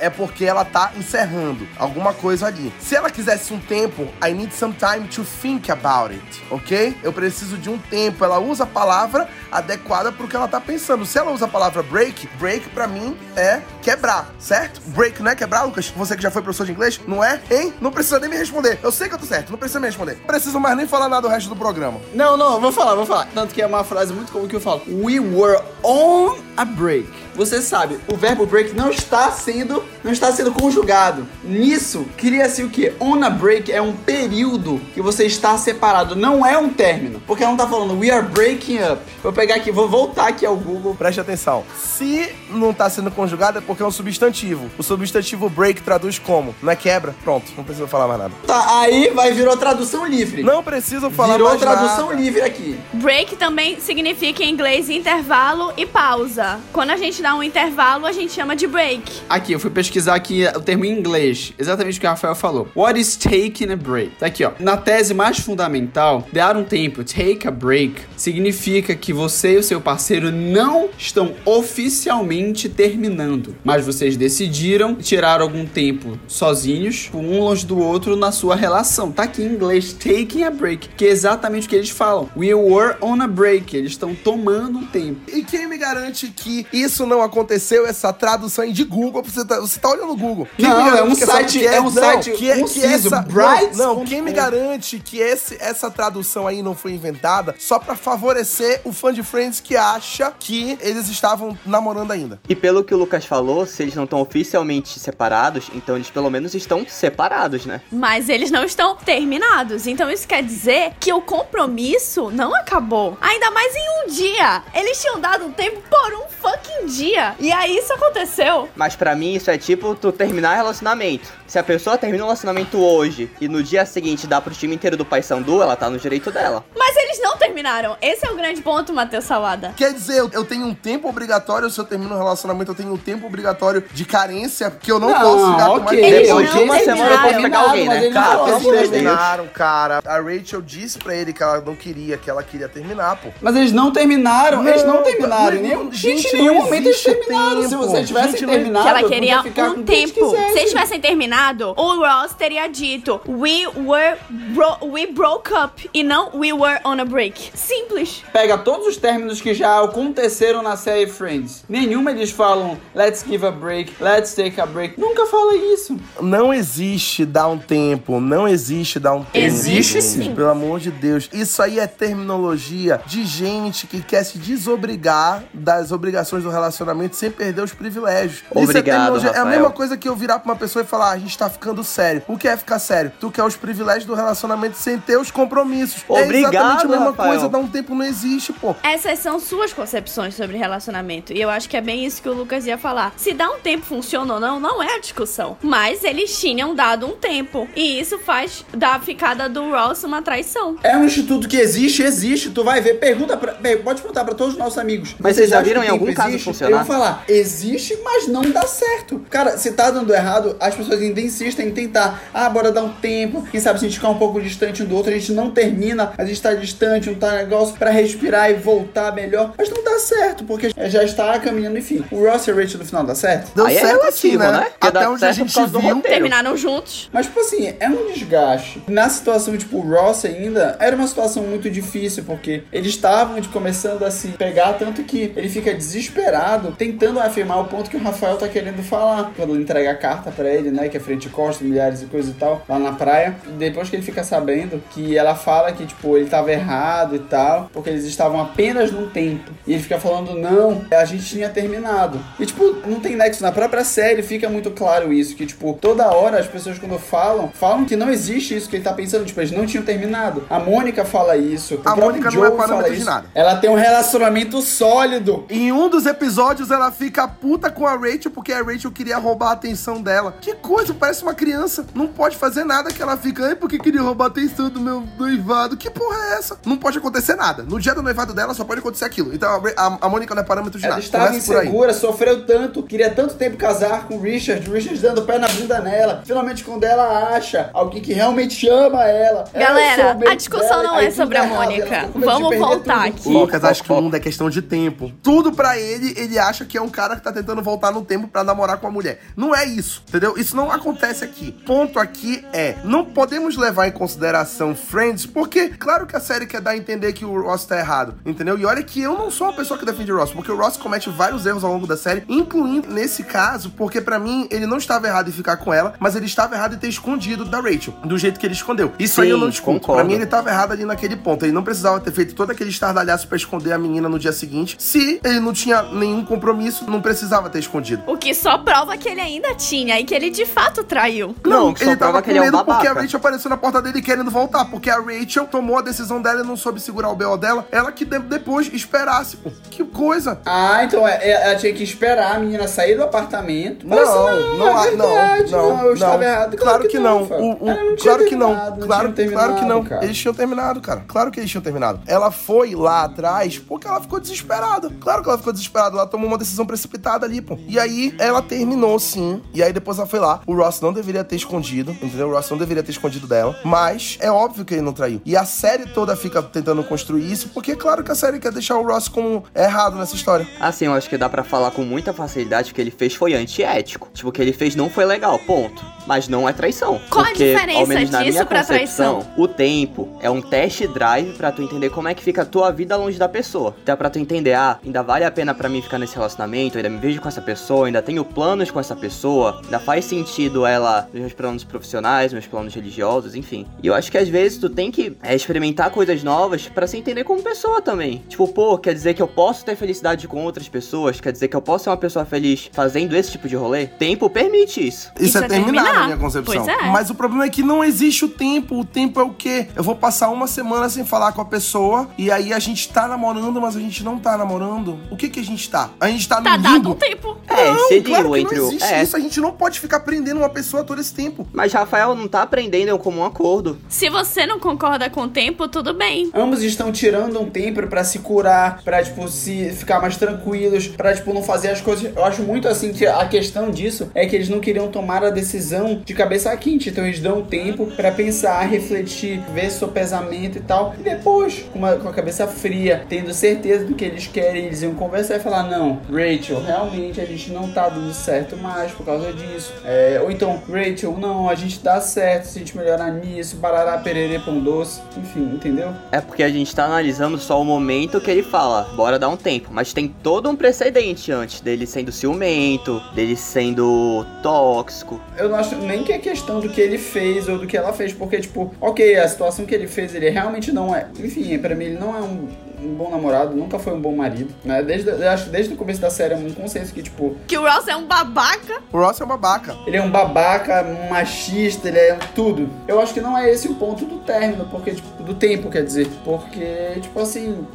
é 0.02 0.10
porque 0.10 0.44
ela 0.44 0.64
tá 0.64 0.92
encerrando 0.98 1.66
alguma 1.78 2.12
coisa 2.12 2.48
ali. 2.48 2.72
Se 2.80 2.96
ela 2.96 3.08
quisesse 3.08 3.54
um 3.54 3.60
tempo, 3.60 4.08
I 4.22 4.32
need 4.32 4.52
some 4.52 4.74
time 4.74 5.06
to 5.06 5.24
think 5.24 5.70
about 5.70 6.12
it, 6.12 6.42
ok? 6.50 6.96
Eu 7.04 7.12
preciso 7.12 7.56
de 7.56 7.70
um 7.70 7.78
tempo. 7.78 8.24
Ela 8.24 8.40
usa 8.40 8.64
a 8.64 8.66
palavra 8.66 9.28
adequada 9.50 10.10
pro 10.10 10.26
que 10.26 10.34
ela 10.34 10.48
tá 10.48 10.60
pensando. 10.60 11.06
Se 11.06 11.18
ela 11.18 11.30
usa 11.30 11.44
a 11.44 11.48
palavra 11.48 11.84
break, 11.84 12.28
break 12.38 12.68
pra 12.70 12.88
mim 12.88 13.16
é 13.36 13.62
quebrar, 13.80 14.34
certo? 14.40 14.80
Break 14.88 15.22
não 15.22 15.30
é 15.30 15.36
quebrar, 15.36 15.62
Lucas? 15.62 15.88
Você 15.94 16.16
que 16.16 16.22
já 16.22 16.32
foi 16.32 16.42
professor 16.42 16.66
de 16.66 16.72
inglês, 16.72 17.00
não 17.06 17.22
é? 17.22 17.40
Hein? 17.48 17.72
Não 17.80 17.92
precisa 17.92 18.18
nem 18.18 18.28
me 18.28 18.36
responder. 18.36 18.80
Eu 18.82 18.90
sei 18.90 19.08
que 19.08 19.14
eu 19.14 19.18
tô 19.20 19.26
certo, 19.26 19.50
não 19.50 19.58
precisa 19.58 19.78
me 19.78 19.86
responder. 19.86 20.16
Não 20.16 20.26
preciso 20.26 20.58
mais 20.58 20.76
nem 20.76 20.88
falar 20.88 21.08
nada 21.08 21.22
do 21.22 21.28
resto 21.28 21.48
do 21.48 21.54
programa. 21.54 22.00
Não, 22.12 22.36
não, 22.36 22.60
vou 22.60 22.72
falar, 22.72 22.96
vou 22.96 23.06
falar. 23.06 23.28
Tanto 23.32 23.54
que 23.54 23.62
é 23.62 23.66
uma 23.66 23.84
frase 23.84 24.12
muito 24.12 24.32
comum 24.32 24.48
que 24.48 24.56
eu 24.56 24.60
falo. 24.60 24.82
We 24.88 25.20
were 25.20 25.62
on 25.84 26.38
a 26.56 26.64
break. 26.64 27.08
Você 27.34 27.62
sabe, 27.62 27.98
o 28.08 28.16
verbo 28.16 28.44
break 28.44 28.74
não 28.74 28.90
está 28.90 29.30
sendo, 29.30 29.82
não 30.04 30.12
está 30.12 30.30
sendo 30.32 30.52
conjugado. 30.52 31.26
Nisso, 31.42 32.06
cria-se 32.16 32.62
o 32.62 32.68
que? 32.68 32.92
On 33.00 33.22
a 33.22 33.30
break 33.30 33.72
é 33.72 33.80
um 33.80 33.94
período 33.94 34.80
que 34.92 35.00
você 35.00 35.24
está 35.24 35.56
separado, 35.56 36.14
não 36.14 36.44
é 36.46 36.58
um 36.58 36.68
término. 36.68 37.22
Porque 37.26 37.42
ela 37.42 37.52
não 37.52 37.58
tá 37.58 37.66
falando 37.66 37.98
we 37.98 38.10
are 38.10 38.26
breaking 38.26 38.78
up. 38.82 39.00
Vou 39.22 39.32
pegar 39.32 39.56
aqui, 39.56 39.70
vou 39.70 39.88
voltar 39.88 40.28
aqui 40.28 40.44
ao 40.44 40.56
Google. 40.56 40.94
Preste 40.94 41.20
atenção. 41.20 41.64
Se 41.76 42.34
não 42.50 42.74
tá 42.74 42.90
sendo 42.90 43.10
conjugado 43.10 43.58
é 43.58 43.60
porque 43.60 43.82
é 43.82 43.86
um 43.86 43.90
substantivo. 43.90 44.70
O 44.76 44.82
substantivo 44.82 45.48
break 45.48 45.82
traduz 45.82 46.18
como? 46.18 46.54
Não 46.62 46.72
é 46.72 46.76
quebra? 46.76 47.14
Pronto, 47.24 47.50
não 47.56 47.64
precisa 47.64 47.86
falar 47.86 48.08
mais 48.08 48.20
nada. 48.20 48.34
Tá, 48.46 48.80
aí 48.80 49.10
vai 49.14 49.32
virou 49.32 49.56
tradução 49.56 50.06
livre. 50.06 50.42
Não 50.42 50.62
preciso 50.62 51.10
falar 51.10 51.34
virou 51.34 51.48
mais 51.48 51.60
tradução 51.60 52.08
nada. 52.08 52.20
livre 52.20 52.42
aqui. 52.42 52.78
Break 52.92 53.36
também 53.36 53.80
significa 53.80 54.42
em 54.42 54.50
inglês 54.50 54.90
intervalo 54.90 55.72
e 55.76 55.86
pausa. 55.86 56.60
Quando 56.72 56.90
a 56.90 56.96
gente 56.96 57.21
dá 57.22 57.36
um 57.36 57.42
intervalo, 57.42 58.04
a 58.04 58.12
gente 58.12 58.32
chama 58.32 58.56
de 58.56 58.66
break. 58.66 59.02
Aqui, 59.28 59.52
eu 59.52 59.60
fui 59.60 59.70
pesquisar 59.70 60.16
aqui 60.16 60.44
o 60.56 60.60
termo 60.60 60.84
em 60.84 60.90
inglês, 60.90 61.52
exatamente 61.56 61.96
o 61.96 62.00
que 62.00 62.06
o 62.06 62.10
Rafael 62.10 62.34
falou. 62.34 62.68
What 62.74 62.98
is 62.98 63.16
taking 63.16 63.70
a 63.70 63.76
break? 63.76 64.16
Tá 64.16 64.26
aqui, 64.26 64.44
ó. 64.44 64.50
Na 64.58 64.76
tese 64.76 65.14
mais 65.14 65.38
fundamental, 65.38 66.26
dar 66.32 66.56
um 66.56 66.64
tempo, 66.64 67.04
take 67.04 67.46
a 67.46 67.50
break, 67.50 68.02
significa 68.16 68.94
que 68.96 69.12
você 69.12 69.54
e 69.54 69.58
o 69.58 69.62
seu 69.62 69.80
parceiro 69.80 70.32
não 70.32 70.88
estão 70.98 71.32
oficialmente 71.44 72.68
terminando, 72.68 73.54
mas 73.62 73.86
vocês 73.86 74.16
decidiram 74.16 74.96
tirar 74.96 75.40
algum 75.40 75.64
tempo 75.64 76.18
sozinhos, 76.26 77.08
um 77.14 77.38
longe 77.38 77.64
do 77.64 77.78
outro 77.78 78.16
na 78.16 78.32
sua 78.32 78.56
relação. 78.56 79.12
Tá 79.12 79.24
aqui 79.24 79.42
em 79.42 79.46
inglês, 79.46 79.92
taking 79.92 80.42
a 80.42 80.50
break, 80.50 80.88
que 80.96 81.04
é 81.04 81.10
exatamente 81.10 81.66
o 81.66 81.70
que 81.70 81.76
eles 81.76 81.90
falam. 81.90 82.28
We 82.36 82.52
were 82.52 82.96
on 83.00 83.20
a 83.20 83.28
break, 83.28 83.76
eles 83.76 83.92
estão 83.92 84.12
tomando 84.12 84.78
um 84.78 84.86
tempo. 84.86 85.20
E 85.32 85.44
quem 85.44 85.68
me 85.68 85.78
garante 85.78 86.26
que 86.28 86.66
isso 86.72 87.06
não 87.06 87.11
aconteceu, 87.20 87.84
essa 87.84 88.12
tradução 88.12 88.64
aí 88.64 88.72
de 88.72 88.84
Google? 88.84 89.22
Você 89.24 89.44
tá, 89.44 89.58
você 89.60 89.80
tá 89.80 89.90
olhando 89.90 90.06
no 90.08 90.16
Google. 90.16 90.46
Quem 90.56 90.68
Não, 90.68 90.84
me 90.84 90.90
garante 90.90 91.00
é 91.00 91.04
um 91.12 91.16
que 91.16 91.26
site- 91.26 91.58
que 91.58 91.66
é 91.66 91.80
um 91.80 91.84
não, 91.84 91.90
site 91.92 92.30
que, 92.32 92.50
é- 92.50 92.54
que 92.54 92.60
conciso, 92.60 93.08
essa, 93.08 93.22
Bright 93.22 93.76
não, 93.76 93.96
não, 93.96 94.04
quem 94.04 94.22
me 94.22 94.32
garante 94.32 94.98
que 95.00 95.18
esse, 95.18 95.56
essa 95.60 95.90
tradução 95.90 96.46
aí 96.46 96.62
não 96.62 96.74
foi 96.74 96.92
inventada 96.92 97.54
só 97.58 97.78
pra 97.78 97.96
favorecer 97.96 98.80
o 98.84 98.92
fã 98.92 99.12
de 99.12 99.22
Friends 99.22 99.60
que 99.60 99.76
acha 99.76 100.32
que 100.38 100.78
eles 100.80 101.08
estavam 101.08 101.58
namorando 101.66 102.12
ainda? 102.12 102.40
E 102.48 102.54
pelo 102.54 102.84
que 102.84 102.94
o 102.94 102.98
Lucas 102.98 103.24
falou, 103.24 103.66
se 103.66 103.82
eles 103.82 103.94
não 103.94 104.04
estão 104.04 104.20
oficialmente 104.20 104.98
separados, 105.00 105.68
então 105.74 105.96
eles 105.96 106.08
pelo 106.10 106.30
menos 106.30 106.54
estão 106.54 106.86
separados, 106.88 107.66
né? 107.66 107.80
Mas 107.90 108.28
eles 108.28 108.50
não 108.50 108.64
estão 108.64 108.94
terminados. 108.96 109.86
Então 109.86 110.10
isso 110.10 110.28
quer 110.28 110.42
dizer 110.42 110.92
que 111.00 111.12
o 111.12 111.20
compromisso 111.20 112.30
não 112.30 112.54
acabou. 112.54 113.16
Ainda 113.20 113.50
mais 113.50 113.74
em 113.74 114.04
um 114.04 114.12
dia. 114.12 114.62
Eles 114.74 115.00
tinham 115.00 115.20
dado 115.20 115.44
um 115.46 115.52
tempo 115.52 115.80
por 115.88 116.14
um 116.14 116.24
fucking 116.40 116.86
dia. 116.86 117.01
E 117.40 117.52
aí 117.52 117.76
isso 117.76 117.92
aconteceu. 117.92 118.68
Mas 118.76 118.94
pra 118.94 119.14
mim 119.14 119.34
isso 119.34 119.50
é 119.50 119.58
tipo 119.58 119.94
tu 119.94 120.12
terminar 120.12 120.54
relacionamento. 120.54 121.28
Se 121.46 121.58
a 121.58 121.62
pessoa 121.62 121.98
termina 121.98 122.22
o 122.24 122.26
relacionamento 122.26 122.78
hoje 122.78 123.30
e 123.40 123.48
no 123.48 123.62
dia 123.62 123.84
seguinte 123.84 124.26
dá 124.26 124.40
pro 124.40 124.54
time 124.54 124.74
inteiro 124.74 124.96
do 124.96 125.04
Paysandu, 125.04 125.60
ela 125.62 125.76
tá 125.76 125.90
no 125.90 125.98
direito 125.98 126.30
dela. 126.30 126.64
Mas 126.76 126.96
eles 126.96 127.20
não 127.20 127.36
terminaram. 127.36 127.96
Esse 128.00 128.26
é 128.26 128.30
o 128.30 128.36
grande 128.36 128.62
ponto, 128.62 128.92
Matheus 128.92 129.24
Salada. 129.24 129.72
Quer 129.76 129.92
dizer, 129.92 130.18
eu, 130.18 130.30
eu 130.32 130.44
tenho 130.44 130.66
um 130.66 130.74
tempo 130.74 131.08
obrigatório, 131.08 131.68
se 131.70 131.78
eu 131.78 131.84
termino 131.84 132.14
um 132.14 132.18
relacionamento, 132.18 132.70
eu 132.70 132.74
tenho 132.74 132.92
um 132.92 132.96
tempo 132.96 133.26
obrigatório 133.26 133.82
de 133.92 134.04
carência, 134.04 134.70
que 134.70 134.90
eu 134.90 134.98
não, 134.98 135.10
Não, 135.10 135.20
posso 135.20 135.52
ficar 135.52 135.66
com 135.66 135.80
mais 135.80 136.00
Depois 136.00 136.50
de 136.50 136.56
não 136.56 136.64
uma 136.64 136.78
semana 136.78 137.10
eu 137.10 137.22
terminaram. 137.22 137.28
posso 137.28 137.42
pegar 137.42 137.58
alguém, 137.60 137.88
né? 137.88 138.04
eles 138.04 138.14
não 138.14 138.48
Eles 138.48 138.62
Deus. 138.62 138.90
terminaram, 138.90 139.46
cara. 139.48 140.00
A 140.04 140.20
Rachel 140.20 140.62
disse 140.62 140.98
pra 140.98 141.14
ele 141.14 141.32
que 141.32 141.42
ela 141.42 141.60
não 141.60 141.74
queria, 141.74 142.16
que 142.16 142.30
ela 142.30 142.42
queria 142.42 142.68
terminar, 142.68 143.16
pô. 143.16 143.28
Mas 143.40 143.56
eles 143.56 143.72
não 143.72 143.90
terminaram, 143.92 144.66
eles 144.66 144.84
não 144.84 144.94
Não, 144.96 145.02
terminaram. 145.02 145.52
não, 145.52 145.58
Em 145.58 145.62
nenhum, 145.62 145.84
não, 145.84 145.92
gente, 145.92 146.26
em 146.28 146.38
nenhum 146.40 146.54
não 146.54 146.64
momento 146.64 146.91
existe 146.92 147.14
terminaram. 147.14 147.62
Se 147.62 147.68
tempo. 147.68 147.82
vocês 147.82 148.08
tivessem 148.08 148.30
Gente, 148.32 148.46
terminado, 148.46 148.84
que 148.84 148.90
ela 148.90 149.08
queria 149.08 149.40
um 149.40 149.82
tempo. 149.82 150.30
Se 150.30 150.58
eles 150.58 150.70
tivessem 150.70 151.00
terminado, 151.00 151.74
o 151.76 151.96
Ross 151.98 152.34
teria 152.34 152.68
dito 152.68 153.20
We 153.26 153.66
were 153.66 154.18
bro 154.28 154.76
we 154.82 155.06
broke 155.06 155.52
up 155.52 155.88
e 155.92 156.02
não 156.02 156.30
We 156.34 156.52
were 156.52 156.80
on 156.84 157.00
a 157.00 157.04
break. 157.04 157.52
Simples. 157.54 158.22
Pega 158.32 158.58
todos 158.58 158.86
os 158.86 158.96
términos 158.96 159.40
que 159.40 159.54
já 159.54 159.82
aconteceram 159.82 160.62
na 160.62 160.76
série 160.76 161.06
Friends. 161.06 161.64
Nenhuma 161.68 162.10
eles 162.10 162.30
falam 162.30 162.78
Let's 162.94 163.24
give 163.26 163.44
a 163.44 163.50
break, 163.50 163.92
let's 164.00 164.34
take 164.34 164.60
a 164.60 164.66
break. 164.66 165.00
Nunca 165.00 165.26
fala 165.26 165.54
isso. 165.54 165.98
Não 166.20 166.52
existe 166.52 167.24
dar 167.24 167.48
um 167.48 167.58
tempo, 167.58 168.20
não 168.20 168.46
existe 168.46 168.98
dar 168.98 169.14
um 169.14 169.24
tempo. 169.24 169.46
Existe 169.46 170.00
sim. 170.02 170.34
Pelo 170.34 170.50
amor 170.50 170.80
de 170.80 170.90
Deus. 170.90 171.28
Isso 171.32 171.62
aí 171.62 171.78
é 171.78 171.86
terminologia 171.86 173.00
de 173.06 173.24
gente 173.24 173.86
que 173.86 174.02
quer 174.02 174.24
se 174.24 174.38
desobrigar 174.38 175.44
das 175.52 175.92
obrigações 175.92 176.42
do 176.42 176.50
relacionamento 176.50 176.81
sem 177.12 177.30
perder 177.30 177.62
os 177.62 177.72
privilégios. 177.72 178.38
Isso 178.38 178.58
é 178.58 178.62
Obrigado. 178.62 179.26
É 179.26 179.38
a 179.38 179.44
mesma 179.44 179.70
coisa 179.70 179.96
que 179.96 180.08
eu 180.08 180.16
virar 180.16 180.38
pra 180.38 180.52
uma 180.52 180.58
pessoa 180.58 180.82
e 180.82 180.86
falar, 180.86 181.10
ah, 181.10 181.12
a 181.12 181.18
gente 181.18 181.36
tá 181.36 181.48
ficando 181.48 181.82
sério. 181.84 182.22
O 182.28 182.36
que 182.36 182.48
é 182.48 182.56
ficar 182.56 182.78
sério? 182.78 183.12
Tu 183.20 183.30
quer 183.30 183.44
os 183.44 183.56
privilégios 183.56 184.04
do 184.04 184.14
relacionamento 184.14 184.76
sem 184.76 184.98
ter 184.98 185.16
os 185.16 185.30
compromissos. 185.30 186.04
é 186.08 186.24
Obrigado, 186.24 186.54
exatamente 186.54 186.84
a 186.84 186.88
mesma 186.88 187.10
Rafael. 187.10 187.28
coisa, 187.30 187.48
dar 187.48 187.58
um 187.58 187.68
tempo 187.68 187.94
não 187.94 188.04
existe, 188.04 188.52
pô. 188.52 188.74
Essas 188.82 189.18
são 189.18 189.38
suas 189.38 189.72
concepções 189.72 190.34
sobre 190.34 190.56
relacionamento. 190.56 191.32
E 191.32 191.40
eu 191.40 191.50
acho 191.50 191.68
que 191.68 191.76
é 191.76 191.80
bem 191.80 192.04
isso 192.04 192.22
que 192.22 192.28
o 192.28 192.32
Lucas 192.32 192.66
ia 192.66 192.78
falar. 192.78 193.12
Se 193.16 193.32
dar 193.32 193.50
um 193.50 193.58
tempo 193.60 193.84
funciona 193.84 194.34
ou 194.34 194.40
não, 194.40 194.58
não 194.58 194.82
é 194.82 194.96
a 194.96 195.00
discussão. 195.00 195.56
Mas 195.62 196.04
eles 196.04 196.38
tinham 196.38 196.74
dado 196.74 197.06
um 197.06 197.12
tempo. 197.16 197.68
E 197.76 198.00
isso 198.00 198.18
faz 198.18 198.64
da 198.74 198.98
ficada 199.00 199.48
do 199.48 199.70
Ross 199.70 200.04
uma 200.04 200.22
traição. 200.22 200.76
É 200.82 200.96
um 200.96 201.04
instituto 201.04 201.48
que 201.48 201.56
existe, 201.56 202.02
existe. 202.02 202.50
Tu 202.50 202.64
vai 202.64 202.80
ver, 202.80 202.94
pergunta 202.94 203.36
pra, 203.36 203.52
bem, 203.54 203.78
pode 203.78 204.00
perguntar 204.00 204.24
pra 204.24 204.34
todos 204.34 204.54
os 204.54 204.58
nossos 204.58 204.78
amigos. 204.78 205.14
Mas 205.18 205.36
vocês 205.36 205.50
já 205.50 205.60
viram 205.60 205.82
em 205.82 205.88
algum 205.88 206.12
caso 206.12 206.30
existe? 206.30 206.44
funcionar? 206.44 206.71
Eu 206.72 206.78
vou 206.78 206.86
falar, 206.86 207.24
existe, 207.28 207.98
mas 208.02 208.28
não 208.28 208.42
dá 208.42 208.62
certo. 208.62 209.20
Cara, 209.30 209.56
se 209.58 209.72
tá 209.72 209.90
dando 209.90 210.12
errado, 210.14 210.56
as 210.60 210.74
pessoas 210.74 211.00
ainda 211.00 211.20
insistem 211.20 211.68
em 211.68 211.70
tentar. 211.70 212.22
Ah, 212.32 212.48
bora 212.48 212.72
dar 212.72 212.82
um 212.82 212.92
tempo. 212.92 213.46
Quem 213.50 213.60
sabe 213.60 213.78
se 213.78 213.86
a 213.86 213.88
gente 213.88 213.98
ficar 213.98 214.10
um 214.10 214.18
pouco 214.18 214.40
distante 214.40 214.82
um 214.82 214.86
do 214.86 214.96
outro, 214.96 215.12
a 215.12 215.14
gente 215.14 215.32
não 215.32 215.50
termina, 215.50 216.12
a 216.16 216.24
gente 216.24 216.40
tá 216.40 216.54
distante, 216.54 217.10
um 217.10 217.14
tá 217.14 217.32
negócio 217.36 217.76
pra 217.76 217.90
respirar 217.90 218.50
e 218.50 218.54
voltar 218.54 219.14
melhor. 219.14 219.54
Mas 219.56 219.70
não 219.70 219.82
dá 219.82 219.98
certo, 219.98 220.44
porque 220.44 220.70
já 220.88 221.04
está 221.04 221.38
caminhando, 221.38 221.78
enfim. 221.78 222.04
O 222.10 222.24
Ross 222.24 222.46
e 222.46 222.50
a 222.50 222.54
Rachel 222.54 222.78
no 222.78 222.84
final 222.84 223.04
dá 223.04 223.14
certo? 223.14 223.54
Deu 223.54 223.66
Aí 223.66 223.76
é 223.76 223.80
certo 223.80 224.00
relativo, 224.00 224.42
assim, 224.42 224.52
né? 224.52 224.60
né? 224.60 224.70
Até 224.80 225.08
onde 225.08 225.24
a 225.24 225.32
gente 225.32 225.66
viu. 225.66 226.00
Terminaram 226.02 226.56
juntos. 226.56 227.08
Mas, 227.12 227.26
tipo 227.26 227.40
assim, 227.40 227.74
é 227.78 227.88
um 227.88 228.12
desgaste. 228.12 228.82
Na 228.88 229.08
situação, 229.08 229.56
tipo, 229.56 229.78
o 229.78 229.80
Ross 229.80 230.24
ainda, 230.24 230.76
era 230.80 230.96
uma 230.96 231.06
situação 231.06 231.42
muito 231.42 231.70
difícil, 231.70 232.24
porque 232.24 232.64
eles 232.72 232.88
estavam 232.88 233.40
tipo, 233.40 233.52
começando 233.52 234.04
a 234.04 234.10
se 234.10 234.28
pegar, 234.28 234.74
tanto 234.74 235.02
que 235.04 235.32
ele 235.36 235.48
fica 235.48 235.72
desesperado, 235.74 236.61
tentando 236.70 237.18
afirmar 237.18 237.60
o 237.60 237.64
ponto 237.64 237.90
que 237.90 237.96
o 237.96 238.02
Rafael 238.02 238.36
tá 238.36 238.46
querendo 238.46 238.82
falar. 238.82 239.32
Quando 239.34 239.50
ele 239.54 239.62
entrega 239.62 239.90
a 239.90 239.96
carta 239.96 240.30
pra 240.30 240.48
ele, 240.48 240.70
né, 240.70 240.88
que 240.88 240.96
é 240.96 241.00
frente 241.00 241.26
e 241.26 241.30
costa, 241.30 241.64
milhares 241.64 242.02
e 242.02 242.06
coisa 242.06 242.30
e 242.30 242.34
tal, 242.34 242.62
lá 242.68 242.78
na 242.78 242.92
praia. 242.92 243.34
Depois 243.58 243.90
que 243.90 243.96
ele 243.96 244.02
fica 244.02 244.22
sabendo 244.22 244.82
que 244.90 245.16
ela 245.16 245.34
fala 245.34 245.72
que, 245.72 245.86
tipo, 245.86 246.16
ele 246.16 246.28
tava 246.28 246.52
errado 246.52 247.16
e 247.16 247.20
tal, 247.20 247.70
porque 247.72 247.90
eles 247.90 248.04
estavam 248.04 248.40
apenas 248.40 248.92
num 248.92 249.08
tempo. 249.08 249.50
E 249.66 249.72
ele 249.72 249.82
fica 249.82 249.98
falando, 249.98 250.34
não, 250.34 250.84
a 250.90 251.04
gente 251.04 251.24
tinha 251.24 251.48
terminado. 251.48 252.20
E, 252.38 252.46
tipo, 252.46 252.76
não 252.86 253.00
tem 253.00 253.16
nexo. 253.16 253.42
Na 253.42 253.52
própria 253.52 253.84
série 253.84 254.22
fica 254.22 254.48
muito 254.48 254.70
claro 254.70 255.12
isso, 255.12 255.34
que, 255.34 255.46
tipo, 255.46 255.76
toda 255.80 256.10
hora 256.12 256.38
as 256.38 256.46
pessoas 256.46 256.78
quando 256.78 256.98
falam, 256.98 257.50
falam 257.54 257.84
que 257.84 257.96
não 257.96 258.10
existe 258.10 258.56
isso 258.56 258.68
que 258.68 258.76
ele 258.76 258.84
tá 258.84 258.92
pensando, 258.92 259.24
tipo, 259.24 259.40
eles 259.40 259.50
não 259.50 259.66
tinham 259.66 259.84
terminado. 259.84 260.44
A 260.50 260.58
Mônica 260.58 261.04
fala 261.04 261.36
isso. 261.36 261.80
A 261.84 261.96
Mônica 261.96 262.30
não 262.30 262.44
é 262.44 262.50
parâmetro 262.50 262.94
de 262.94 263.04
nada. 263.04 263.26
Ela 263.34 263.56
tem 263.56 263.70
um 263.70 263.74
relacionamento 263.74 264.60
sólido. 264.60 265.44
Em 265.48 265.72
um 265.72 265.88
dos 265.88 266.06
episódios, 266.06 266.41
ela 266.70 266.90
fica 266.90 267.26
puta 267.28 267.70
com 267.70 267.86
a 267.86 267.94
Rachel 267.96 268.30
porque 268.30 268.52
a 268.52 268.62
Rachel 268.62 268.90
queria 268.90 269.16
roubar 269.18 269.50
a 269.50 269.52
atenção 269.52 270.02
dela. 270.02 270.34
Que 270.40 270.54
coisa, 270.54 270.92
parece 270.92 271.22
uma 271.22 271.34
criança. 271.34 271.86
Não 271.94 272.06
pode 272.06 272.36
fazer 272.36 272.64
nada 272.64 272.90
que 272.90 273.00
ela 273.02 273.16
fica, 273.16 273.46
ai, 273.46 273.54
porque 273.54 273.78
queria 273.78 274.02
roubar 274.02 274.24
a 274.26 274.28
atenção 274.28 274.68
do 274.68 274.80
meu 274.80 275.02
noivado. 275.18 275.76
Que 275.76 275.90
porra 275.90 276.16
é 276.16 276.38
essa? 276.38 276.58
Não 276.66 276.76
pode 276.76 276.98
acontecer 276.98 277.34
nada. 277.36 277.62
No 277.62 277.78
dia 277.80 277.94
do 277.94 278.02
noivado 278.02 278.34
dela, 278.34 278.54
só 278.54 278.64
pode 278.64 278.80
acontecer 278.80 279.04
aquilo. 279.04 279.34
Então 279.34 279.48
a, 279.48 279.80
a, 279.80 279.98
a 280.02 280.08
Mônica 280.08 280.34
não 280.34 280.42
é 280.42 280.44
parâmetro 280.44 280.78
de 280.78 280.84
Ela 280.84 280.96
nada. 280.96 281.04
estava 281.04 281.26
Começa 281.28 281.52
insegura, 281.54 281.94
sofreu 281.94 282.44
tanto, 282.46 282.82
queria 282.82 283.10
tanto 283.10 283.34
tempo 283.34 283.56
casar 283.56 284.06
com 284.06 284.16
o 284.16 284.20
Richard, 284.20 284.68
o 284.68 284.72
Richard 284.72 284.98
dando 285.00 285.22
pé 285.22 285.38
na 285.38 285.48
bunda 285.48 285.80
nela. 285.80 286.22
Finalmente, 286.24 286.64
quando 286.64 286.84
ela 286.84 287.34
acha 287.34 287.70
alguém 287.72 288.02
que 288.02 288.12
realmente 288.12 288.68
ama 288.68 289.04
ela. 289.04 289.44
ela 289.54 289.66
Galera, 289.68 290.10
soube 290.10 290.28
a 290.28 290.34
discussão 290.34 290.68
dela, 290.68 290.82
não 290.82 290.98
é 290.98 291.10
sobre 291.10 291.38
a 291.38 291.44
ela 291.44 291.54
Mônica. 291.56 292.08
Vamos 292.14 292.58
voltar 292.58 293.04
tudo. 293.04 293.16
aqui. 293.16 293.28
O 293.28 293.32
Lucas 293.32 293.64
acha 293.64 293.82
que 293.82 293.92
o 293.92 294.00
mundo 294.00 294.16
é 294.16 294.20
questão 294.20 294.50
de 294.50 294.62
tempo. 294.62 295.12
Tudo 295.22 295.52
pra 295.52 295.78
ele, 295.78 296.14
ele 296.16 296.31
acha 296.38 296.64
que 296.64 296.76
é 296.76 296.82
um 296.82 296.88
cara 296.88 297.16
que 297.16 297.22
tá 297.22 297.32
tentando 297.32 297.62
voltar 297.62 297.90
no 297.90 298.04
tempo 298.04 298.28
pra 298.28 298.44
namorar 298.44 298.78
com 298.78 298.86
a 298.86 298.90
mulher. 298.90 299.20
Não 299.36 299.54
é 299.54 299.64
isso, 299.64 300.02
entendeu? 300.08 300.34
Isso 300.36 300.56
não 300.56 300.70
acontece 300.70 301.24
aqui. 301.24 301.52
Ponto 301.66 301.98
aqui 301.98 302.44
é, 302.52 302.76
não 302.84 303.04
podemos 303.04 303.56
levar 303.56 303.88
em 303.88 303.92
consideração 303.92 304.74
Friends, 304.74 305.26
porque 305.26 305.68
claro 305.70 306.06
que 306.06 306.16
a 306.16 306.20
série 306.20 306.46
quer 306.46 306.60
dar 306.60 306.72
a 306.72 306.76
entender 306.76 307.12
que 307.12 307.24
o 307.24 307.42
Ross 307.42 307.64
tá 307.64 307.78
errado, 307.78 308.14
entendeu? 308.24 308.58
E 308.58 308.64
olha 308.64 308.82
que 308.82 309.00
eu 309.00 309.16
não 309.16 309.30
sou 309.30 309.48
uma 309.48 309.52
pessoa 309.52 309.78
que 309.78 309.86
defende 309.86 310.12
o 310.12 310.16
Ross, 310.16 310.32
porque 310.32 310.50
o 310.50 310.56
Ross 310.56 310.76
comete 310.76 311.10
vários 311.10 311.46
erros 311.46 311.64
ao 311.64 311.72
longo 311.72 311.86
da 311.86 311.96
série, 311.96 312.24
incluindo 312.28 312.88
nesse 312.88 313.22
caso, 313.24 313.70
porque 313.70 314.00
pra 314.00 314.18
mim 314.18 314.46
ele 314.50 314.66
não 314.66 314.78
estava 314.78 315.06
errado 315.06 315.28
em 315.28 315.32
ficar 315.32 315.56
com 315.56 315.72
ela, 315.72 315.94
mas 315.98 316.16
ele 316.16 316.26
estava 316.26 316.54
errado 316.54 316.74
em 316.74 316.78
ter 316.78 316.88
escondido 316.88 317.44
da 317.44 317.60
Rachel, 317.60 317.94
do 318.04 318.18
jeito 318.18 318.38
que 318.38 318.46
ele 318.46 318.54
escondeu. 318.54 318.92
Isso 318.98 319.20
aí 319.20 319.28
Sim, 319.28 319.32
eu 319.32 319.38
não 319.38 319.48
discuto. 319.48 319.92
Pra 319.92 320.04
mim 320.04 320.14
ele 320.14 320.26
tava 320.26 320.50
errado 320.50 320.72
ali 320.72 320.84
naquele 320.84 321.16
ponto. 321.16 321.44
Ele 321.44 321.52
não 321.52 321.62
precisava 321.62 322.00
ter 322.00 322.12
feito 322.12 322.34
todo 322.34 322.50
aquele 322.50 322.70
estardalhaço 322.70 323.26
pra 323.28 323.36
esconder 323.36 323.72
a 323.72 323.78
menina 323.78 324.08
no 324.08 324.18
dia 324.18 324.32
seguinte. 324.32 324.76
Se 324.78 325.20
ele 325.22 325.40
não 325.40 325.52
tinha 325.52 325.82
nenhum 325.82 326.21
compromisso, 326.24 326.88
não 326.90 327.00
precisava 327.00 327.48
ter 327.50 327.58
escondido. 327.58 328.02
O 328.06 328.16
que 328.16 328.34
só 328.34 328.58
prova 328.58 328.96
que 328.96 329.08
ele 329.08 329.20
ainda 329.20 329.54
tinha 329.54 329.98
e 330.00 330.04
que 330.04 330.14
ele 330.14 330.30
de 330.30 330.44
fato 330.46 330.84
traiu. 330.84 331.34
Não, 331.44 331.74
só 331.76 331.84
ele 331.84 331.96
tava 331.96 332.12
prova 332.12 332.18
com 332.18 332.22
que 332.24 332.30
ele 332.30 332.38
é 332.38 332.42
um 332.42 332.44
medo 332.44 332.64
porque 332.64 332.86
a. 332.86 332.92
Rachel 332.92 333.18
apareceu 333.18 333.48
na 333.50 333.56
porta 333.56 333.80
dele 333.82 334.00
querendo 334.02 334.30
voltar. 334.30 334.64
Porque 334.66 334.88
a 334.90 334.98
Rachel 335.00 335.46
tomou 335.46 335.78
a 335.78 335.82
decisão 335.82 336.20
dela 336.22 336.40
e 336.40 336.46
não 336.46 336.56
soube 336.56 336.80
segurar 336.80 337.10
o 337.10 337.16
B.O. 337.16 337.36
dela. 337.36 337.66
Ela 337.70 337.90
que 337.92 338.04
de- 338.04 338.18
depois 338.20 338.72
esperasse, 338.72 339.36
pô. 339.36 339.50
Que 339.70 339.84
coisa. 339.84 340.40
Ah, 340.46 340.82
então 340.84 341.06
é- 341.06 341.18
é- 341.22 341.46
ela 341.48 341.56
tinha 341.56 341.72
que 341.72 341.82
esperar 341.82 342.36
a 342.36 342.38
menina 342.38 342.66
sair 342.68 342.94
do 342.96 343.02
apartamento. 343.02 343.86
Não, 343.86 343.96
Mas, 343.96 344.08
não, 344.08 344.28
é 344.28 344.56
não, 344.56 344.82
verdade, 344.82 345.52
não, 345.52 345.86
eu 345.86 345.94
estava 345.94 346.24
errado. 346.24 346.56
Claro 346.56 346.88
que 346.88 346.98
não. 346.98 347.22
O- 347.22 347.62
o- 347.62 347.66
não 347.66 347.96
claro 347.96 348.24
que 348.24 348.36
não. 348.36 348.54
não 348.54 348.78
Claro, 348.86 349.12
que 349.12 349.64
não. 349.64 349.84
cara. 349.84 350.04
Eles 350.04 350.16
tinham 350.18 350.34
terminado, 350.34 350.80
cara. 350.80 351.04
Claro 351.06 351.30
que 351.30 351.40
eles 351.40 351.50
tinham 351.50 351.62
terminado. 351.62 352.00
Ela 352.06 352.30
foi 352.30 352.74
lá 352.74 353.04
atrás 353.04 353.58
porque 353.58 353.86
ela 353.86 354.00
ficou 354.00 354.20
desesperada. 354.20 354.90
Claro 355.00 355.22
que 355.22 355.28
ela 355.28 355.38
ficou 355.38 355.52
desesperada. 355.52 355.96
Ela 355.96 356.06
tomou 356.12 356.28
uma 356.28 356.38
decisão 356.38 356.66
precipitada 356.66 357.26
ali, 357.26 357.40
pô. 357.40 357.58
E 357.66 357.78
aí 357.78 358.14
ela 358.18 358.42
terminou, 358.42 358.98
sim. 358.98 359.42
E 359.54 359.62
aí 359.62 359.72
depois 359.72 359.98
ela 359.98 360.06
foi 360.06 360.20
lá. 360.20 360.42
O 360.46 360.54
Ross 360.54 360.80
não 360.80 360.92
deveria 360.92 361.24
ter 361.24 361.36
escondido, 361.36 361.90
entendeu? 361.90 362.28
O 362.28 362.32
Ross 362.32 362.50
não 362.50 362.58
deveria 362.58 362.82
ter 362.82 362.92
escondido 362.92 363.26
dela. 363.26 363.58
Mas 363.64 364.18
é 364.20 364.30
óbvio 364.30 364.64
que 364.64 364.74
ele 364.74 364.82
não 364.82 364.92
traiu. 364.92 365.20
E 365.24 365.36
a 365.36 365.44
série 365.44 365.86
toda 365.86 366.14
fica 366.14 366.42
tentando 366.42 366.84
construir 366.84 367.32
isso, 367.32 367.48
porque 367.48 367.72
é 367.72 367.76
claro 367.76 368.04
que 368.04 368.12
a 368.12 368.14
série 368.14 368.38
quer 368.38 368.52
deixar 368.52 368.76
o 368.76 368.86
Ross 368.86 369.08
como 369.08 369.44
errado 369.54 369.96
nessa 369.96 370.14
história. 370.14 370.46
Assim, 370.60 370.84
eu 370.84 370.92
acho 370.92 371.08
que 371.08 371.16
dá 371.16 371.28
pra 371.28 371.42
falar 371.42 371.70
com 371.70 371.82
muita 371.82 372.12
facilidade 372.12 372.66
que 372.66 372.72
o 372.72 372.74
que 372.74 372.80
ele 372.80 372.90
fez 372.90 373.14
foi 373.14 373.34
antiético. 373.34 374.08
Tipo, 374.12 374.28
o 374.28 374.32
que 374.32 374.42
ele 374.42 374.52
fez 374.52 374.76
não 374.76 374.90
foi 374.90 375.04
legal, 375.04 375.38
ponto. 375.38 375.82
Mas 376.06 376.28
não 376.28 376.48
é 376.48 376.52
traição. 376.52 377.00
Qual 377.08 377.24
a 377.24 377.28
porque, 377.28 377.52
diferença 377.52 377.80
ao 377.80 377.86
menos 377.86 378.10
na 378.10 378.18
disso 378.18 378.32
minha 378.32 378.44
pra 378.44 378.64
traição? 378.64 379.26
o 379.36 379.48
tempo 379.48 380.18
é 380.20 380.28
um 380.28 380.42
test 380.42 380.86
drive 380.88 381.32
pra 381.36 381.52
tu 381.52 381.62
entender 381.62 381.90
como 381.90 382.08
é 382.08 382.14
que 382.14 382.22
fica 382.22 382.42
a 382.42 382.44
tua 382.44 382.70
vida 382.70 382.96
longe 382.96 383.18
da 383.18 383.28
pessoa. 383.28 383.74
Então 383.82 383.92
é 383.92 383.96
pra 383.96 384.10
tu 384.10 384.18
entender, 384.18 384.54
ah, 384.54 384.78
ainda 384.84 385.02
vale 385.02 385.24
a 385.24 385.30
pena 385.30 385.54
pra 385.54 385.68
mim 385.68 385.80
ficar 385.80 385.98
nesse 386.02 386.14
relacionamento, 386.14 386.76
ainda 386.76 386.88
me 386.88 386.98
vejo 386.98 387.20
com 387.20 387.28
essa 387.28 387.40
pessoa, 387.40 387.86
ainda 387.86 388.02
tenho 388.02 388.24
planos 388.24 388.70
com 388.70 388.78
essa 388.78 388.94
pessoa, 388.94 389.60
ainda 389.64 389.78
faz 389.78 390.04
sentido 390.04 390.66
ela 390.66 391.08
nos 391.12 391.20
meus 391.20 391.32
planos 391.32 391.64
profissionais, 391.64 392.32
meus 392.32 392.46
planos 392.46 392.74
religiosos, 392.74 393.34
enfim. 393.34 393.66
E 393.82 393.86
eu 393.86 393.94
acho 393.94 394.10
que 394.10 394.18
às 394.18 394.28
vezes 394.28 394.58
tu 394.58 394.68
tem 394.68 394.90
que 394.90 395.16
é, 395.22 395.34
experimentar 395.34 395.90
coisas 395.90 396.22
novas 396.22 396.68
pra 396.68 396.86
se 396.86 396.96
entender 396.96 397.24
como 397.24 397.42
pessoa 397.42 397.80
também. 397.80 398.22
Tipo, 398.28 398.46
pô, 398.48 398.78
quer 398.78 398.94
dizer 398.94 399.14
que 399.14 399.22
eu 399.22 399.28
posso 399.28 399.64
ter 399.64 399.76
felicidade 399.76 400.28
com 400.28 400.44
outras 400.44 400.68
pessoas? 400.68 401.20
Quer 401.20 401.32
dizer 401.32 401.48
que 401.48 401.56
eu 401.56 401.62
posso 401.62 401.84
ser 401.84 401.90
uma 401.90 401.96
pessoa 401.96 402.24
feliz 402.24 402.70
fazendo 402.72 403.16
esse 403.16 403.30
tipo 403.30 403.48
de 403.48 403.56
rolê? 403.56 403.86
Tempo 403.86 404.28
permite 404.28 404.86
isso. 404.86 405.10
Isso, 405.16 405.24
Isso 405.24 405.38
é 405.38 405.44
é 405.44 405.48
terminar, 405.48 405.84
terminar. 405.84 406.00
na 406.00 406.04
minha 406.06 406.16
concepção. 406.16 406.64
Pois 406.64 406.68
é. 406.68 406.90
Mas 406.90 407.10
o 407.10 407.14
problema 407.14 407.44
é 407.44 407.50
que 407.50 407.62
não 407.62 407.82
existe 407.82 408.24
o 408.24 408.28
tempo. 408.28 408.80
O 408.80 408.84
tempo 408.84 409.20
é 409.20 409.22
o 409.22 409.30
quê? 409.30 409.68
Eu 409.74 409.82
vou 409.82 409.94
passar 409.96 410.28
uma 410.30 410.46
semana 410.46 410.88
sem 410.88 411.04
falar 411.04 411.32
com 411.32 411.40
a 411.40 411.44
pessoa 411.44 412.08
e 412.18 412.30
aí 412.30 412.52
a 412.52 412.58
gente 412.58 412.88
tá 412.88 413.06
namorando, 413.06 413.60
mas 413.60 413.76
a 413.76 413.80
gente 413.80 414.02
não 414.02 414.18
tá 414.18 414.36
namorando. 414.36 414.98
O 415.10 415.16
que 415.16 415.28
que 415.28 415.40
a 415.40 415.44
gente 415.44 415.68
tá? 415.68 415.90
A 416.00 416.08
gente 416.08 416.28
tá 416.28 416.38
no 416.38 416.44
Tá 416.44 416.56
dado 416.56 416.74
limbo? 416.74 416.90
um 416.90 416.94
tempo. 416.94 417.36
É, 417.48 417.70
não, 417.72 417.88
seria 417.88 418.02
claro 418.02 418.36
entre 418.36 418.56
não 418.58 418.68
existe 418.68 418.92
É. 418.92 419.02
isso. 419.02 419.16
A 419.16 419.20
gente 419.20 419.40
não 419.40 419.52
pode 419.52 419.78
ficar 419.80 420.00
prendendo 420.00 420.38
uma 420.38 420.48
pessoa 420.48 420.82
todo 420.84 421.00
esse 421.00 421.12
tempo. 421.14 421.46
Mas 421.52 421.72
Rafael 421.72 422.14
não 422.14 422.26
tá 422.28 422.42
aprendendo 422.42 422.88
é 422.88 422.94
um 422.94 422.98
comum 422.98 423.24
acordo. 423.24 423.78
Se 423.88 424.08
você 424.08 424.46
não 424.46 424.58
concorda 424.58 425.08
com 425.10 425.22
o 425.22 425.28
tempo, 425.28 425.68
tudo 425.68 425.92
bem. 425.94 426.30
Ambos 426.34 426.62
estão 426.62 426.90
tirando 426.92 427.40
um 427.40 427.48
tempo 427.50 427.86
pra 427.86 428.04
se 428.04 428.18
curar, 428.20 428.82
pra, 428.82 429.02
tipo, 429.02 429.26
se 429.28 429.70
ficar 429.70 430.00
mais 430.00 430.16
tranquilos, 430.16 430.86
pra, 430.88 431.14
tipo, 431.14 431.32
não 431.32 431.42
fazer 431.42 431.68
as 431.70 431.80
coisas. 431.80 432.10
Eu 432.16 432.24
acho 432.24 432.42
muito 432.42 432.68
assim 432.68 432.92
que 432.92 433.06
a 433.06 433.26
questão 433.26 433.70
disso 433.70 434.10
é 434.14 434.26
que 434.26 434.34
eles 434.34 434.48
não 434.48 434.60
queriam 434.60 434.88
tomar 434.88 435.22
a 435.24 435.30
decisão 435.30 436.00
de 436.04 436.14
cabeça 436.14 436.56
quente. 436.56 436.88
Então 436.90 437.04
eles 437.04 437.20
dão 437.20 437.38
um 437.38 437.44
tempo 437.44 437.86
pra 437.96 438.10
pensar, 438.10 438.60
refletir, 438.62 439.40
ver 439.54 439.70
seu 439.70 439.88
pesamento 439.88 440.58
e 440.58 440.60
tal. 440.60 440.94
E 440.98 441.02
depois, 441.02 441.64
com, 441.72 441.78
uma- 441.78 441.96
com 441.96 442.08
a 442.08 442.12
cabeça 442.12 442.46
fria, 442.46 443.04
tendo 443.08 443.32
certeza 443.32 443.84
do 443.84 443.94
que 443.94 444.04
eles 444.04 444.26
querem, 444.26 444.66
eles 444.66 444.82
iam 444.82 444.94
conversar 444.94 445.36
e 445.36 445.40
falar: 445.40 445.64
Não, 445.64 445.81
Rachel, 446.10 446.62
realmente 446.62 447.20
a 447.20 447.24
gente 447.24 447.50
não 447.52 447.70
tá 447.70 447.88
dando 447.88 448.12
certo 448.12 448.56
mais 448.56 448.92
por 448.92 449.04
causa 449.04 449.32
disso. 449.32 449.72
É, 449.84 450.20
ou 450.22 450.30
então, 450.30 450.60
Rachel, 450.68 451.16
não, 451.18 451.48
a 451.48 451.54
gente 451.54 451.80
dá 451.80 452.00
certo 452.00 452.44
se 452.44 452.58
a 452.58 452.60
gente 452.60 452.76
melhorar 452.76 453.10
nisso, 453.10 453.56
barará, 453.56 453.98
pererê, 453.98 454.38
pão 454.38 454.60
doce. 454.60 455.00
Enfim, 455.16 455.50
entendeu? 455.54 455.92
É 456.10 456.20
porque 456.20 456.42
a 456.42 456.48
gente 456.48 456.74
tá 456.74 456.84
analisando 456.84 457.38
só 457.38 457.60
o 457.60 457.64
momento 457.64 458.20
que 458.20 458.30
ele 458.30 458.42
fala, 458.42 458.84
bora 458.94 459.18
dar 459.18 459.28
um 459.28 459.36
tempo. 459.36 459.68
Mas 459.72 459.92
tem 459.92 460.08
todo 460.08 460.48
um 460.48 460.56
precedente 460.56 461.32
antes 461.32 461.60
dele 461.60 461.86
sendo 461.86 462.12
ciumento, 462.12 463.00
dele 463.14 463.36
sendo 463.36 464.24
tóxico. 464.42 465.20
Eu 465.36 465.48
não 465.48 465.56
acho 465.56 465.76
nem 465.76 466.02
que 466.02 466.12
é 466.12 466.18
questão 466.18 466.60
do 466.60 466.68
que 466.68 466.80
ele 466.80 466.98
fez 466.98 467.48
ou 467.48 467.58
do 467.58 467.66
que 467.66 467.76
ela 467.76 467.92
fez, 467.92 468.12
porque, 468.12 468.40
tipo, 468.40 468.72
ok, 468.80 469.16
a 469.16 469.28
situação 469.28 469.64
que 469.64 469.74
ele 469.74 469.86
fez, 469.86 470.14
ele 470.14 470.30
realmente 470.30 470.72
não 470.72 470.94
é. 470.94 471.06
Enfim, 471.18 471.58
pra 471.58 471.74
mim, 471.74 471.84
ele 471.84 471.98
não 471.98 472.16
é 472.16 472.20
um 472.20 472.48
um 472.84 472.94
bom 472.94 473.10
namorado, 473.10 473.54
nunca 473.54 473.78
foi 473.78 473.92
um 473.92 474.00
bom 474.00 474.14
marido, 474.14 474.52
né? 474.64 474.82
Desde, 474.82 475.08
eu 475.08 475.30
acho 475.30 475.44
que 475.44 475.50
desde 475.50 475.74
o 475.74 475.76
começo 475.76 476.00
da 476.00 476.10
série 476.10 476.34
é 476.34 476.36
um 476.36 476.50
consenso 476.52 476.92
que, 476.92 477.02
tipo... 477.02 477.36
Que 477.46 477.56
o 477.56 477.62
Ross 477.62 477.88
é 477.88 477.96
um 477.96 478.06
babaca. 478.06 478.80
O 478.92 478.98
Ross 478.98 479.20
é 479.20 479.24
um 479.24 479.28
babaca. 479.28 479.76
Ele 479.86 479.96
é 479.96 480.02
um 480.02 480.10
babaca, 480.10 480.84
um 480.84 481.10
machista, 481.10 481.88
ele 481.88 481.98
é 481.98 482.18
tudo. 482.34 482.68
Eu 482.86 483.00
acho 483.00 483.14
que 483.14 483.20
não 483.20 483.36
é 483.36 483.50
esse 483.50 483.68
o 483.68 483.74
ponto 483.74 484.04
do 484.04 484.18
término, 484.18 484.66
porque, 484.70 484.92
tipo, 484.92 485.22
do 485.22 485.34
tempo, 485.34 485.70
quer 485.70 485.84
dizer. 485.84 486.08
Porque, 486.24 487.00
tipo 487.00 487.20
assim, 487.20 487.66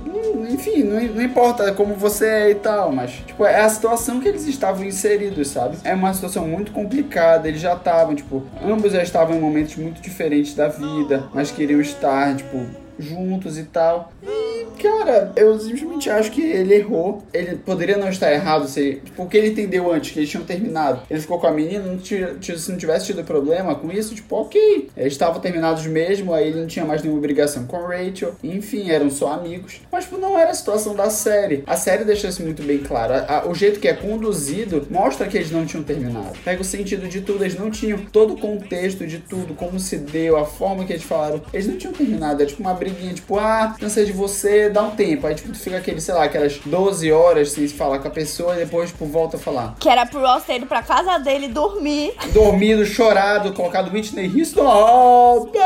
enfim, 0.49 0.83
não, 0.83 1.01
não 1.01 1.21
importa 1.21 1.71
como 1.73 1.95
você 1.95 2.27
é 2.27 2.51
e 2.51 2.55
tal, 2.55 2.91
mas, 2.91 3.11
tipo, 3.11 3.45
é 3.45 3.61
a 3.61 3.69
situação 3.69 4.19
que 4.19 4.27
eles 4.27 4.45
estavam 4.47 4.85
inseridos, 4.85 5.49
sabe? 5.49 5.77
É 5.83 5.93
uma 5.93 6.13
situação 6.13 6.47
muito 6.47 6.71
complicada, 6.71 7.47
eles 7.47 7.61
já 7.61 7.73
estavam, 7.73 8.15
tipo, 8.15 8.43
ambos 8.63 8.91
já 8.91 9.03
estavam 9.03 9.35
em 9.35 9.39
momentos 9.39 9.75
muito 9.75 10.01
diferentes 10.01 10.53
da 10.53 10.67
vida, 10.67 11.23
mas 11.33 11.51
queriam 11.51 11.81
estar, 11.81 12.35
tipo, 12.35 12.65
juntos 12.99 13.57
e 13.57 13.63
tal. 13.63 14.11
E, 14.23 14.65
cara, 14.81 15.31
eu 15.35 15.59
simplesmente 15.59 16.09
acho 16.09 16.31
que 16.31 16.41
ele 16.41 16.75
errou. 16.75 17.23
Ele 17.33 17.55
poderia 17.57 17.97
não 17.97 18.09
estar 18.09 18.31
errado 18.31 18.67
se. 18.67 19.01
Tipo, 19.03 19.23
o 19.23 19.27
que 19.27 19.37
ele 19.37 19.49
entendeu 19.49 19.91
antes, 19.91 20.11
que 20.11 20.19
eles 20.19 20.29
tinham 20.29 20.43
terminado. 20.43 21.01
Ele 21.09 21.19
ficou 21.19 21.39
com 21.39 21.47
a 21.47 21.51
menina, 21.51 21.85
não 21.85 21.99
se 21.99 22.71
não 22.71 22.77
tivesse 22.77 23.07
tido 23.07 23.23
problema 23.23 23.75
com 23.75 23.91
isso, 23.91 24.15
tipo, 24.15 24.35
ok. 24.35 24.89
Eles 24.95 25.13
estavam 25.13 25.39
terminados 25.39 25.85
mesmo, 25.85 26.33
aí 26.33 26.47
ele 26.47 26.61
não 26.61 26.67
tinha 26.67 26.85
mais 26.85 27.01
nenhuma 27.01 27.19
obrigação 27.19 27.65
com 27.65 27.77
Rachel. 27.77 28.35
Enfim, 28.43 28.89
eram 28.89 29.09
só 29.09 29.33
amigos. 29.33 29.81
Mas, 29.91 30.05
tipo, 30.05 30.17
não 30.17 30.37
era 30.37 30.51
a 30.51 30.53
situação 30.53 30.95
da 30.95 31.09
série. 31.09 31.63
A 31.65 31.75
série 31.75 32.03
deixa 32.03 32.27
isso 32.27 32.43
muito 32.43 32.63
bem 32.63 32.79
claro. 32.79 33.13
A, 33.13 33.39
a, 33.39 33.47
o 33.47 33.53
jeito 33.53 33.79
que 33.79 33.87
é 33.87 33.93
conduzido 33.93 34.85
mostra 34.89 35.27
que 35.27 35.37
eles 35.37 35.51
não 35.51 35.65
tinham 35.65 35.83
terminado. 35.83 36.37
Pega 36.43 36.61
o 36.61 36.65
sentido 36.65 37.07
de 37.07 37.21
tudo, 37.21 37.43
eles 37.43 37.57
não 37.57 37.69
tinham 37.69 37.99
todo 38.11 38.33
o 38.33 38.39
contexto 38.39 39.05
de 39.05 39.19
tudo, 39.19 39.53
como 39.53 39.79
se 39.79 39.97
deu, 39.97 40.37
a 40.37 40.45
forma 40.45 40.85
que 40.85 40.93
eles 40.93 41.03
falaram. 41.03 41.41
Eles 41.53 41.67
não 41.67 41.77
tinham 41.77 41.93
terminado. 41.93 42.41
É 42.41 42.45
tipo 42.45 42.61
uma 42.61 42.73
briguinha, 42.87 43.13
tipo, 43.13 43.37
ah, 43.37 43.75
cansei 43.79 44.05
de 44.05 44.11
você, 44.13 44.69
dá 44.69 44.83
um 44.83 44.91
tempo. 44.91 45.27
Aí, 45.27 45.35
tipo, 45.35 45.51
tu 45.51 45.59
fica 45.59 45.77
aquele, 45.77 45.99
sei 46.01 46.13
lá, 46.13 46.23
aquelas 46.23 46.57
12 46.65 47.11
horas 47.11 47.51
sem 47.51 47.67
se 47.67 47.73
falar 47.73 47.99
com 47.99 48.07
a 48.07 48.11
pessoa 48.11 48.55
e 48.55 48.59
depois, 48.59 48.91
tipo, 48.91 49.05
volta 49.05 49.37
a 49.37 49.39
falar. 49.39 49.75
Que 49.79 49.89
era 49.89 50.05
pro 50.05 50.19
Ross 50.19 50.43
ter 50.43 50.57
ido 50.57 50.65
pra 50.65 50.81
casa 50.81 51.17
dele 51.17 51.47
dormir. 51.47 52.13
Dormido, 52.33 52.85
chorado, 52.85 53.53
colocado 53.53 53.91
Whitney 53.91 54.31
Houston. 54.33 54.61
Oh, 54.65 55.47